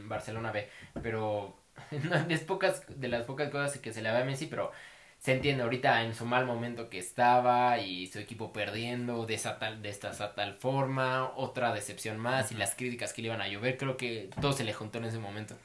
Barcelona 0.08 0.52
B, 0.52 0.68
pero 1.02 1.56
es 2.28 2.40
pocas 2.42 2.84
de 2.88 3.08
las 3.08 3.24
pocas 3.24 3.50
cosas 3.50 3.76
que 3.78 3.92
se 3.92 4.00
le 4.00 4.10
ve 4.12 4.18
a 4.18 4.24
Messi, 4.24 4.46
pero 4.46 4.70
se 5.18 5.32
entiende 5.32 5.62
ahorita 5.62 6.02
en 6.04 6.14
su 6.14 6.24
mal 6.24 6.46
momento 6.46 6.88
que 6.88 6.98
estaba 6.98 7.78
y 7.78 8.06
su 8.06 8.18
equipo 8.18 8.52
perdiendo 8.52 9.26
de, 9.26 9.34
esa 9.34 9.58
tal, 9.58 9.82
de 9.82 9.88
esta 9.88 10.12
tal 10.34 10.54
forma, 10.54 11.32
otra 11.36 11.72
decepción 11.72 12.18
más 12.18 12.52
y 12.52 12.54
las 12.54 12.74
críticas 12.74 13.12
que 13.12 13.22
le 13.22 13.28
iban 13.28 13.40
a 13.40 13.48
llover, 13.48 13.76
creo 13.76 13.96
que 13.96 14.30
todo 14.40 14.52
se 14.52 14.64
le 14.64 14.72
juntó 14.72 14.98
en 14.98 15.06
ese 15.06 15.18
momento. 15.18 15.56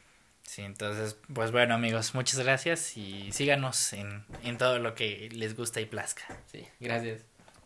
Sí, 0.43 0.61
entonces, 0.61 1.17
pues 1.33 1.51
bueno 1.51 1.73
amigos, 1.73 2.15
muchas 2.15 2.39
gracias 2.39 2.97
y 2.97 3.31
síganos 3.31 3.93
en, 3.93 4.25
en 4.43 4.57
todo 4.57 4.79
lo 4.79 4.93
que 4.95 5.29
les 5.31 5.55
gusta 5.55 5.79
y 5.81 5.85
plazca. 5.85 6.23
Sí, 6.51 6.67
gracias. 6.79 7.25